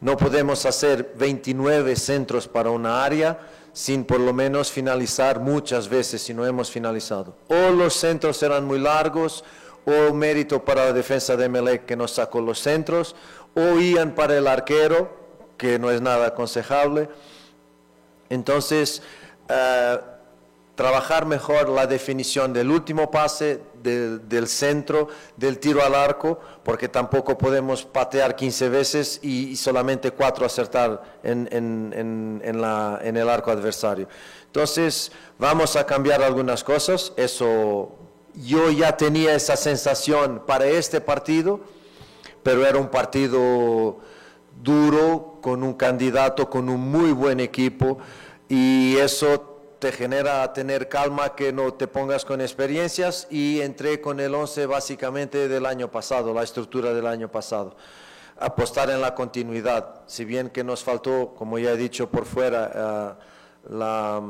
No 0.00 0.16
podemos 0.16 0.64
hacer 0.64 1.14
29 1.18 1.94
centros 1.96 2.48
para 2.48 2.70
una 2.70 3.04
área 3.04 3.38
sin 3.72 4.04
por 4.04 4.20
lo 4.20 4.32
menos 4.32 4.70
finalizar 4.70 5.40
muchas 5.40 5.88
veces 5.88 6.22
si 6.22 6.34
no 6.34 6.46
hemos 6.46 6.70
finalizado. 6.70 7.36
O 7.48 7.70
los 7.70 7.94
centros 7.94 8.36
serán 8.36 8.64
muy 8.64 8.78
largos, 8.78 9.44
o 9.84 10.12
mérito 10.12 10.64
para 10.64 10.86
la 10.86 10.92
defensa 10.92 11.36
de 11.36 11.48
Melec 11.48 11.86
que 11.86 11.96
nos 11.96 12.12
sacó 12.12 12.40
los 12.40 12.58
centros, 12.58 13.14
o 13.54 13.78
Ian 13.78 14.14
para 14.14 14.36
el 14.36 14.46
arquero, 14.46 15.18
que 15.56 15.78
no 15.78 15.90
es 15.90 16.00
nada 16.00 16.28
aconsejable. 16.28 17.08
Entonces, 18.28 19.02
eh, 19.50 20.00
trabajar 20.76 21.26
mejor 21.26 21.68
la 21.68 21.86
definición 21.86 22.52
del 22.54 22.70
último 22.70 23.10
pase, 23.10 23.60
del, 23.82 24.48
centro, 24.48 25.08
del 25.36 25.58
tiro 25.58 25.84
al 25.84 25.94
arco, 25.94 26.38
porque 26.62 26.88
tampoco 26.88 27.36
podemos 27.36 27.84
patear 27.84 28.34
15 28.34 28.68
veces 28.70 29.20
y, 29.22 29.56
solamente 29.56 30.12
4 30.12 30.46
acertar 30.46 31.02
en, 31.22 31.48
en, 31.52 32.60
la, 32.60 32.98
en 33.02 33.16
el 33.18 33.28
arco 33.28 33.50
adversario. 33.50 34.08
Entonces, 34.46 35.12
vamos 35.38 35.76
a 35.76 35.84
cambiar 35.84 36.22
algunas 36.22 36.64
cosas, 36.64 37.12
eso 37.16 37.90
yo 38.34 38.70
ya 38.70 38.96
tenía 38.96 39.34
esa 39.34 39.56
sensación 39.56 40.44
para 40.46 40.66
este 40.66 41.00
partido, 41.00 41.60
pero 42.42 42.64
era 42.66 42.78
un 42.78 42.88
partido 42.88 43.98
duro, 44.62 45.38
con 45.40 45.62
un 45.62 45.74
candidato, 45.74 46.48
con 46.48 46.68
un 46.68 46.80
muy 46.80 47.12
buen 47.12 47.40
equipo, 47.40 47.98
y 48.50 48.96
eso 48.96 49.60
te 49.78 49.92
genera 49.92 50.52
tener 50.52 50.88
calma, 50.88 51.36
que 51.36 51.52
no 51.52 51.72
te 51.72 51.86
pongas 51.86 52.24
con 52.24 52.40
experiencias, 52.40 53.28
y 53.30 53.60
entré 53.60 54.00
con 54.00 54.18
el 54.18 54.34
11 54.34 54.66
básicamente 54.66 55.46
del 55.46 55.64
año 55.64 55.88
pasado, 55.88 56.34
la 56.34 56.42
estructura 56.42 56.92
del 56.92 57.06
año 57.06 57.30
pasado. 57.30 57.76
Apostar 58.40 58.90
en 58.90 59.00
la 59.00 59.14
continuidad, 59.14 60.02
si 60.06 60.24
bien 60.24 60.50
que 60.50 60.64
nos 60.64 60.82
faltó, 60.82 61.32
como 61.36 61.60
ya 61.60 61.70
he 61.70 61.76
dicho 61.76 62.10
por 62.10 62.26
fuera, 62.26 62.72
eh, 62.74 63.24
la, 63.70 64.20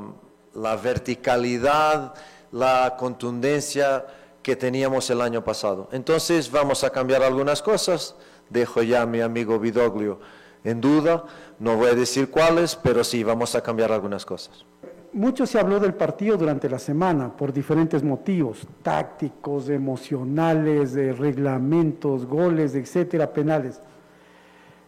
la 0.54 0.76
verticalidad, 0.76 2.12
la 2.52 2.96
contundencia 2.98 4.04
que 4.42 4.54
teníamos 4.54 5.08
el 5.08 5.22
año 5.22 5.42
pasado. 5.42 5.88
Entonces 5.92 6.50
vamos 6.50 6.84
a 6.84 6.90
cambiar 6.90 7.22
algunas 7.22 7.62
cosas. 7.62 8.16
Dejo 8.50 8.82
ya 8.82 9.02
a 9.02 9.06
mi 9.06 9.22
amigo 9.22 9.58
Vidoglio 9.58 10.20
en 10.64 10.80
duda. 10.80 11.24
No 11.58 11.76
voy 11.76 11.88
a 11.88 11.94
decir 11.94 12.30
cuáles, 12.30 12.76
pero 12.76 13.04
sí 13.04 13.22
vamos 13.24 13.54
a 13.54 13.62
cambiar 13.62 13.92
algunas 13.92 14.24
cosas. 14.24 14.64
Mucho 15.12 15.44
se 15.44 15.58
habló 15.58 15.80
del 15.80 15.94
partido 15.94 16.36
durante 16.36 16.68
la 16.68 16.78
semana 16.78 17.36
por 17.36 17.52
diferentes 17.52 18.02
motivos, 18.04 18.66
tácticos, 18.82 19.68
emocionales, 19.68 20.92
de 20.92 21.12
reglamentos, 21.12 22.26
goles, 22.26 22.76
etcétera, 22.76 23.32
penales. 23.32 23.80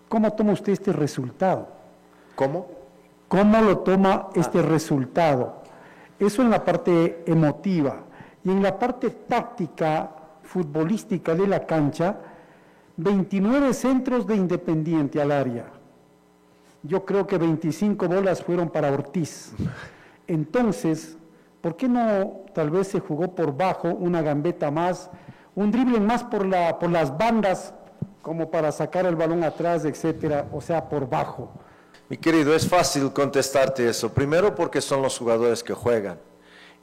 ¿Cómo 0.08 0.32
toma 0.34 0.52
usted 0.52 0.74
este 0.74 0.92
resultado? 0.92 1.66
¿Cómo? 2.36 2.68
¿Cómo 3.26 3.60
lo 3.62 3.78
toma 3.78 4.28
este 4.34 4.60
ah. 4.60 4.62
resultado? 4.62 5.62
Eso 6.20 6.42
en 6.42 6.50
la 6.50 6.64
parte 6.64 7.24
emotiva. 7.26 8.04
Y 8.44 8.50
en 8.50 8.62
la 8.62 8.78
parte 8.78 9.10
táctica, 9.10 10.10
futbolística 10.42 11.34
de 11.34 11.46
la 11.48 11.66
cancha, 11.66 12.16
29 12.96 13.74
centros 13.74 14.26
de 14.26 14.36
Independiente 14.36 15.20
al 15.20 15.32
área. 15.32 15.66
Yo 16.82 17.04
creo 17.04 17.26
que 17.26 17.38
25 17.38 18.08
bolas 18.08 18.42
fueron 18.42 18.68
para 18.68 18.90
Ortiz. 18.90 19.52
Entonces, 20.26 21.16
¿por 21.60 21.76
qué 21.76 21.88
no 21.88 22.42
tal 22.54 22.70
vez 22.70 22.88
se 22.88 23.00
jugó 23.00 23.34
por 23.34 23.56
bajo 23.56 23.88
una 23.88 24.20
gambeta 24.20 24.70
más, 24.70 25.10
un 25.54 25.70
drible 25.70 26.00
más 26.00 26.24
por, 26.24 26.44
la, 26.44 26.78
por 26.78 26.90
las 26.90 27.16
bandas 27.16 27.72
como 28.20 28.50
para 28.50 28.72
sacar 28.72 29.06
el 29.06 29.16
balón 29.16 29.44
atrás, 29.44 29.84
etcétera, 29.84 30.46
o 30.52 30.60
sea, 30.60 30.88
por 30.88 31.08
bajo? 31.08 31.52
Mi 32.08 32.16
querido, 32.16 32.54
es 32.54 32.68
fácil 32.68 33.12
contestarte 33.12 33.88
eso. 33.88 34.12
Primero 34.12 34.54
porque 34.54 34.80
son 34.80 35.02
los 35.02 35.16
jugadores 35.18 35.62
que 35.62 35.72
juegan. 35.72 36.18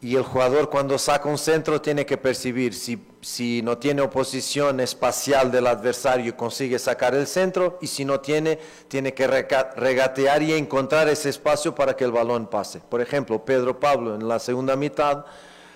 Y 0.02 0.16
el 0.16 0.24
jugador 0.24 0.70
cuando 0.70 0.97
saca 0.97 1.28
un 1.28 1.38
centro 1.38 1.82
tiene 1.82 2.06
que 2.06 2.16
percibir 2.16 2.74
si, 2.74 3.06
si 3.20 3.62
no 3.62 3.78
tiene 3.78 4.02
oposición 4.02 4.80
espacial 4.80 5.52
del 5.52 5.68
adversario 5.68 6.38
consigue 6.38 6.80
sacar 6.80 7.16
el 7.16 7.28
centro 7.28 7.78
y 7.82 7.88
si 7.88 8.06
no 8.06 8.22
tiene, 8.22 8.60
tiene 8.88 9.14
que 9.14 9.28
regatear 9.28 10.41
y 10.41 10.54
encontrar 10.54 11.10
ese 11.10 11.28
espacio 11.28 11.76
para 11.76 11.97
que 11.97 12.06
el 12.06 12.14
balón 12.14 12.47
pase. 12.47 12.80
Por 12.80 13.02
ejemplo, 13.02 13.43
Pedro 13.43 13.78
Pablo 13.78 14.16
en 14.16 14.26
la 14.26 14.39
segunda 14.39 14.78
mitad 14.78 15.26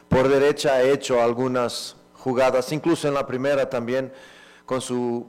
por 0.08 0.30
derecha 0.30 0.76
ha 0.76 0.84
hecho 0.84 1.22
algunas 1.22 1.98
jugadas, 2.14 2.72
incluso 2.72 3.10
en 3.10 3.16
la 3.16 3.28
primera 3.28 3.70
también, 3.70 4.14
con 4.66 4.80
su, 4.80 5.26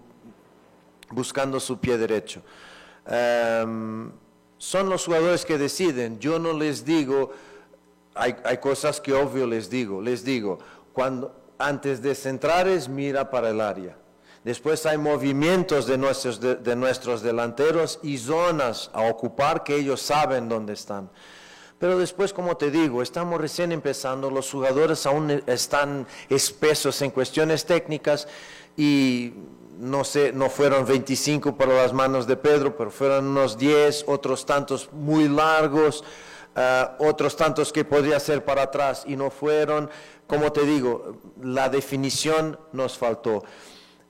buscando 1.10 1.58
su 1.58 1.78
pie 1.78 1.98
derecho. 1.98 2.42
Em, 3.06 4.12
son 4.58 4.88
los 4.88 5.04
jugadores 5.04 5.44
que 5.44 5.58
deciden. 5.58 6.20
Yo 6.20 6.38
no 6.38 6.52
les 6.52 6.84
digo 6.84 7.32
hay, 8.14 8.58
cosas 8.58 9.00
que 9.00 9.12
obvio 9.12 9.46
les 9.46 9.68
digo, 9.68 10.00
les 10.00 10.24
digo, 10.24 10.58
cuando 10.92 11.34
antes 11.58 12.02
de 12.02 12.14
centrar 12.14 12.68
es 12.68 12.88
mira 12.88 13.30
para 13.30 13.50
el 13.50 13.60
área. 13.60 13.96
Después 14.44 14.84
hay 14.84 14.98
movimientos 14.98 15.86
de 15.86 15.96
nuestros, 15.96 16.38
de, 16.38 16.76
nuestros 16.76 17.22
delanteros 17.22 17.98
y 18.02 18.18
zonas 18.18 18.90
a 18.92 19.02
ocupar 19.02 19.64
que 19.64 19.74
ellos 19.74 20.02
saben 20.02 20.48
dónde 20.48 20.74
están. 20.74 21.10
Pero 21.78 21.98
después, 21.98 22.32
como 22.32 22.56
te 22.56 22.70
digo, 22.70 23.02
estamos 23.02 23.40
recién 23.40 23.72
empezando, 23.72 24.30
los 24.30 24.50
jugadores 24.50 25.06
aún 25.06 25.42
están 25.46 26.06
espesos 26.28 27.00
en 27.02 27.10
cuestiones 27.10 27.64
técnicas 27.64 28.28
y 28.76 29.32
no 29.78 30.04
sé, 30.04 30.32
no 30.32 30.50
fueron 30.50 30.86
25 30.86 31.56
para 31.56 31.74
las 31.74 31.92
manos 31.92 32.26
de 32.26 32.36
Pedro, 32.36 32.76
pero 32.76 32.90
fueron 32.90 33.26
unos 33.26 33.58
10, 33.58 34.04
otros 34.06 34.46
tantos 34.46 34.92
muy 34.92 35.28
largos. 35.28 36.04
Eh, 36.56 36.86
otros 36.98 37.36
tantos 37.36 37.72
que 37.72 37.84
podría 37.84 38.20
ser 38.20 38.44
para 38.44 38.62
atrás 38.62 39.04
y 39.06 39.16
no 39.16 39.30
fueron. 39.30 39.90
Como 40.26 40.52
te 40.52 40.64
digo, 40.64 41.20
la 41.42 41.68
definición 41.68 42.58
nos 42.72 42.96
faltó. 42.96 43.42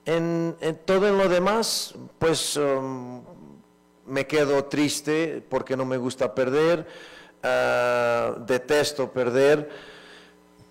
En, 0.05 0.55
todo 0.85 1.07
en 1.07 1.17
lo 1.17 1.27
demás, 1.27 1.95
pues 2.19 2.57
um, 2.57 3.23
me 4.05 4.27
quedo 4.27 4.65
triste 4.65 5.43
porque 5.49 5.75
no 5.75 5.83
me 5.83 5.97
gusta 5.97 6.35
perder, 6.35 6.85
eh, 7.41 8.33
detesto 8.45 9.11
perder, 9.11 9.67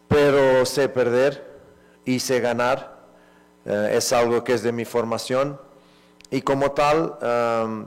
pero 0.07 0.65
sé 0.65 0.89
perder 0.89 1.45
y 2.05 2.21
sé 2.21 2.39
ganar. 2.39 2.95
Eh, 3.65 3.95
es 3.95 4.13
algo 4.13 4.45
que 4.45 4.53
es 4.55 4.63
de 4.63 4.71
mi 4.71 4.85
formación 4.85 5.61
y 6.31 6.43
como 6.43 6.71
tal, 6.71 7.19
um, 7.21 7.87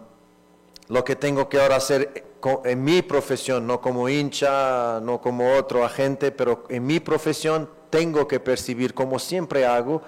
lo 0.89 1.03
que 1.05 1.15
tengo 1.15 1.47
que 1.47 1.61
ahora 1.61 1.77
hacer 1.77 2.26
en 2.65 2.83
mi 2.83 3.01
profesión, 3.01 3.65
no 3.65 3.81
como 3.81 4.09
hincha, 4.09 4.99
no 5.01 5.19
como 5.19 5.55
otro 5.55 5.83
agente, 5.83 6.31
pero 6.31 6.65
en 6.69 6.85
mi 6.85 6.99
profesión 6.99 7.69
tengo 7.89 8.27
que 8.27 8.39
percibir, 8.39 8.93
como 8.93 9.19
siempre 9.19 9.65
hago, 9.65 10.01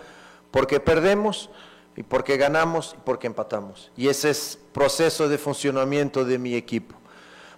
porque 0.51 0.79
perdemos 0.79 1.49
y 1.95 2.03
porque 2.03 2.37
ganamos 2.37 2.95
y 2.97 3.01
porque 3.03 3.27
empatamos. 3.27 3.91
Y 3.97 4.07
ese 4.07 4.29
es 4.29 4.59
proceso 4.73 5.27
de 5.27 5.37
funcionamiento 5.37 6.23
de 6.23 6.37
mi 6.37 6.55
equipo. 6.55 6.95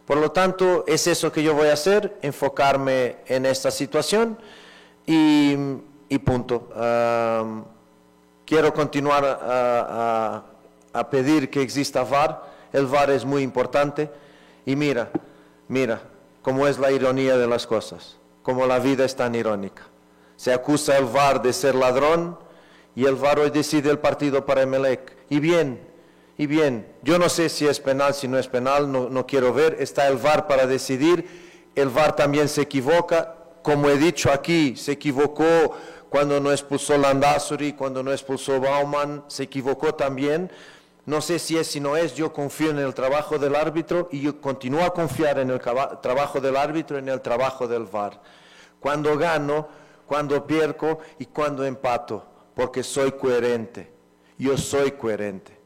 Por 0.05 0.17
lo 0.17 0.32
tanto, 0.32 0.84
es 0.88 1.07
eso 1.07 1.32
que 1.32 1.43
yo 1.43 1.53
voy 1.53 1.67
a 1.67 1.74
hacer, 1.74 2.17
enfocarme 2.22 3.17
en 3.28 3.45
esta 3.45 3.72
situación 3.72 4.38
y, 5.05 5.55
punto. 6.26 6.69
quiero 8.45 8.74
continuar 8.74 9.26
a, 9.26 10.43
a 10.93 11.09
pedir 11.09 11.49
que 11.49 11.61
exista 11.61 12.03
VAR. 12.03 12.43
El 12.74 12.88
VAR 12.88 13.11
es 13.11 13.26
muy 13.26 13.43
importante 13.43 14.09
y 14.66 14.76
mira, 14.76 15.12
mira 15.68 16.01
cómo 16.41 16.68
es 16.68 16.80
la 16.80 16.91
ironía 16.91 17.38
de 17.38 17.47
las 17.47 17.68
cosas, 17.68 18.18
cómo 18.43 18.66
la 18.66 18.80
vida 18.80 19.05
es 19.05 19.16
tan 19.16 19.36
irónica. 19.36 19.84
Se 20.36 20.53
acusa 20.53 20.97
el 20.97 21.05
VAR 21.05 21.41
de 21.41 21.53
ser 21.53 21.76
ladrón 21.76 22.38
y 22.95 23.05
el 23.05 23.16
VAR 23.16 23.39
hoy 23.39 23.49
decide 23.51 23.89
el 23.89 23.99
partido 23.99 24.45
para 24.45 24.64
Emelec. 24.64 25.16
Y 25.30 25.39
bien, 25.39 25.80
y 26.38 26.47
bien, 26.47 26.88
yo 27.03 27.20
no 27.20 27.30
sé 27.30 27.49
si 27.49 27.68
es 27.68 27.80
penal, 27.80 28.14
si 28.14 28.28
no 28.28 28.39
es 28.39 28.47
penal, 28.47 28.91
no, 28.91 29.28
quiero 29.28 29.53
ver, 29.53 29.78
está 29.80 30.07
el 30.07 30.18
VAR 30.18 30.47
para 30.47 30.66
decidir, 30.66 31.70
el 31.76 31.89
VAR 31.89 32.16
también 32.16 32.49
se 32.49 32.62
equivoca, 32.62 33.36
como 33.62 33.89
he 33.89 33.97
dicho 33.97 34.32
aquí, 34.32 34.76
se 34.76 34.93
equivocó 34.93 35.76
cuando 36.09 36.39
no 36.39 36.51
expulsó 36.51 36.97
Landazuri, 36.97 37.74
cuando 37.74 38.01
no 38.01 38.12
expulsó 38.12 38.59
Bauman, 38.59 39.24
se 39.28 39.43
equivocó 39.43 39.93
también, 39.93 40.51
no 41.06 41.20
sé 41.22 41.39
si 41.39 41.58
es, 41.58 41.68
si 41.68 41.80
no 41.80 41.97
es, 41.97 42.14
yo 42.16 42.32
confío 42.32 42.70
en 42.70 42.80
el 42.80 42.93
trabajo 42.93 43.39
del 43.39 43.56
árbitro 43.56 44.08
y 44.12 44.22
yo 44.22 44.39
continúo 44.39 44.84
a 44.84 44.93
confiar 44.93 45.39
en 45.39 45.49
el 45.49 45.60
trabajo 45.60 46.39
del 46.39 46.56
árbitro 46.56 46.97
en 46.97 47.10
el 47.10 47.22
trabajo 47.22 47.68
del 47.68 47.86
VAR. 47.86 48.22
Cuando 48.80 49.18
gano, 49.18 49.68
cuando 50.06 50.45
pierdo 50.45 50.99
y 51.18 51.26
cuando 51.26 51.66
empato, 51.66 52.26
porque 52.56 52.84
soy 52.84 53.14
coherente. 53.14 53.91
Yo 54.38 54.58
soy 54.58 54.91
coherente. 54.91 55.58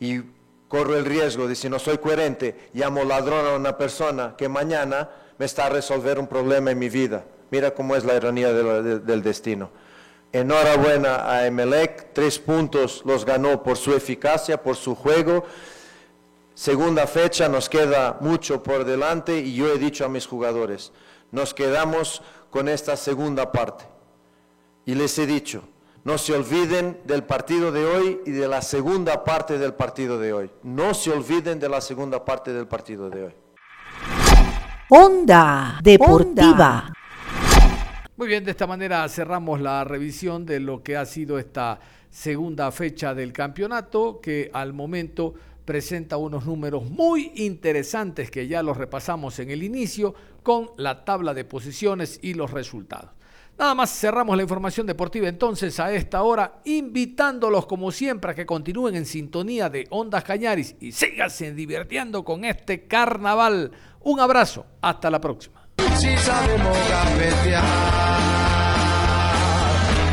Y 0.00 0.20
corro 0.68 0.96
el 0.96 1.04
riesgo 1.04 1.46
de 1.46 1.54
si 1.54 1.68
no 1.68 1.78
soy 1.78 1.98
coherente, 1.98 2.70
llamo 2.74 3.04
ladrón 3.04 3.46
a 3.46 3.54
una 3.54 3.76
persona 3.78 4.34
que 4.36 4.48
mañana 4.48 5.08
me 5.38 5.46
está 5.46 5.66
a 5.66 5.68
resolver 5.70 6.18
un 6.18 6.26
problema 6.26 6.70
en 6.70 6.78
mi 6.78 6.88
vida. 6.88 7.24
Mira 7.50 7.72
cómo 7.72 7.96
es 7.96 8.04
la 8.04 8.14
ironía 8.16 8.52
del 8.52 9.22
destino. 9.22 9.70
Enhorabuena 10.32 11.30
a 11.30 11.46
Emelec, 11.46 12.12
tres 12.12 12.38
puntos 12.38 13.02
los 13.04 13.24
ganó 13.24 13.62
por 13.62 13.76
su 13.76 13.94
eficacia, 13.94 14.62
por 14.62 14.76
su 14.76 14.94
juego. 14.94 15.44
Segunda 16.54 17.06
fecha, 17.06 17.48
nos 17.48 17.68
queda 17.68 18.18
mucho 18.20 18.62
por 18.62 18.84
delante 18.84 19.38
y 19.38 19.54
yo 19.54 19.72
he 19.72 19.78
dicho 19.78 20.04
a 20.04 20.08
mis 20.08 20.26
jugadores, 20.26 20.92
nos 21.30 21.54
quedamos 21.54 22.22
con 22.50 22.68
esta 22.68 22.96
segunda 22.96 23.52
parte. 23.52 23.84
Y 24.84 24.94
les 24.94 25.18
he 25.18 25.26
dicho, 25.26 25.62
no 26.04 26.18
se 26.18 26.34
olviden 26.34 27.00
del 27.04 27.24
partido 27.24 27.72
de 27.72 27.84
hoy 27.84 28.20
y 28.24 28.30
de 28.30 28.46
la 28.46 28.62
segunda 28.62 29.24
parte 29.24 29.58
del 29.58 29.74
partido 29.74 30.18
de 30.18 30.32
hoy. 30.32 30.50
No 30.62 30.94
se 30.94 31.10
olviden 31.10 31.58
de 31.58 31.68
la 31.68 31.80
segunda 31.80 32.24
parte 32.24 32.52
del 32.52 32.68
partido 32.68 33.10
de 33.10 33.24
hoy. 33.24 33.34
Onda 34.88 35.80
Deportiva. 35.82 36.92
Muy 38.16 38.28
bien, 38.28 38.44
de 38.44 38.52
esta 38.52 38.66
manera 38.66 39.06
cerramos 39.10 39.60
la 39.60 39.84
revisión 39.84 40.46
de 40.46 40.58
lo 40.58 40.82
que 40.82 40.96
ha 40.96 41.04
sido 41.04 41.38
esta 41.38 41.78
segunda 42.08 42.72
fecha 42.72 43.14
del 43.14 43.30
campeonato, 43.30 44.22
que 44.22 44.50
al 44.54 44.72
momento 44.72 45.34
presenta 45.66 46.16
unos 46.16 46.46
números 46.46 46.88
muy 46.88 47.32
interesantes 47.34 48.30
que 48.30 48.48
ya 48.48 48.62
los 48.62 48.78
repasamos 48.78 49.38
en 49.38 49.50
el 49.50 49.62
inicio 49.62 50.14
con 50.42 50.70
la 50.78 51.04
tabla 51.04 51.34
de 51.34 51.44
posiciones 51.44 52.18
y 52.22 52.32
los 52.32 52.52
resultados. 52.52 53.10
Nada 53.58 53.74
más 53.74 53.90
cerramos 53.90 54.34
la 54.34 54.44
información 54.44 54.86
deportiva 54.86 55.28
entonces 55.28 55.78
a 55.78 55.92
esta 55.92 56.22
hora, 56.22 56.62
invitándolos 56.64 57.66
como 57.66 57.92
siempre 57.92 58.30
a 58.30 58.34
que 58.34 58.46
continúen 58.46 58.96
en 58.96 59.04
sintonía 59.04 59.68
de 59.68 59.86
Ondas 59.90 60.24
Cañaris 60.24 60.74
y 60.80 60.92
síganse 60.92 61.52
divirtiendo 61.52 62.24
con 62.24 62.46
este 62.46 62.86
carnaval. 62.86 63.72
Un 64.00 64.20
abrazo, 64.20 64.64
hasta 64.80 65.10
la 65.10 65.20
próxima 65.20 65.55
si 65.98 66.16
sabemos 66.18 66.76
gambetear 66.90 67.64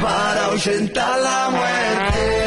para 0.01 0.45
ahuyentar 0.45 1.19
la 1.19 1.49
muerte. 1.49 2.42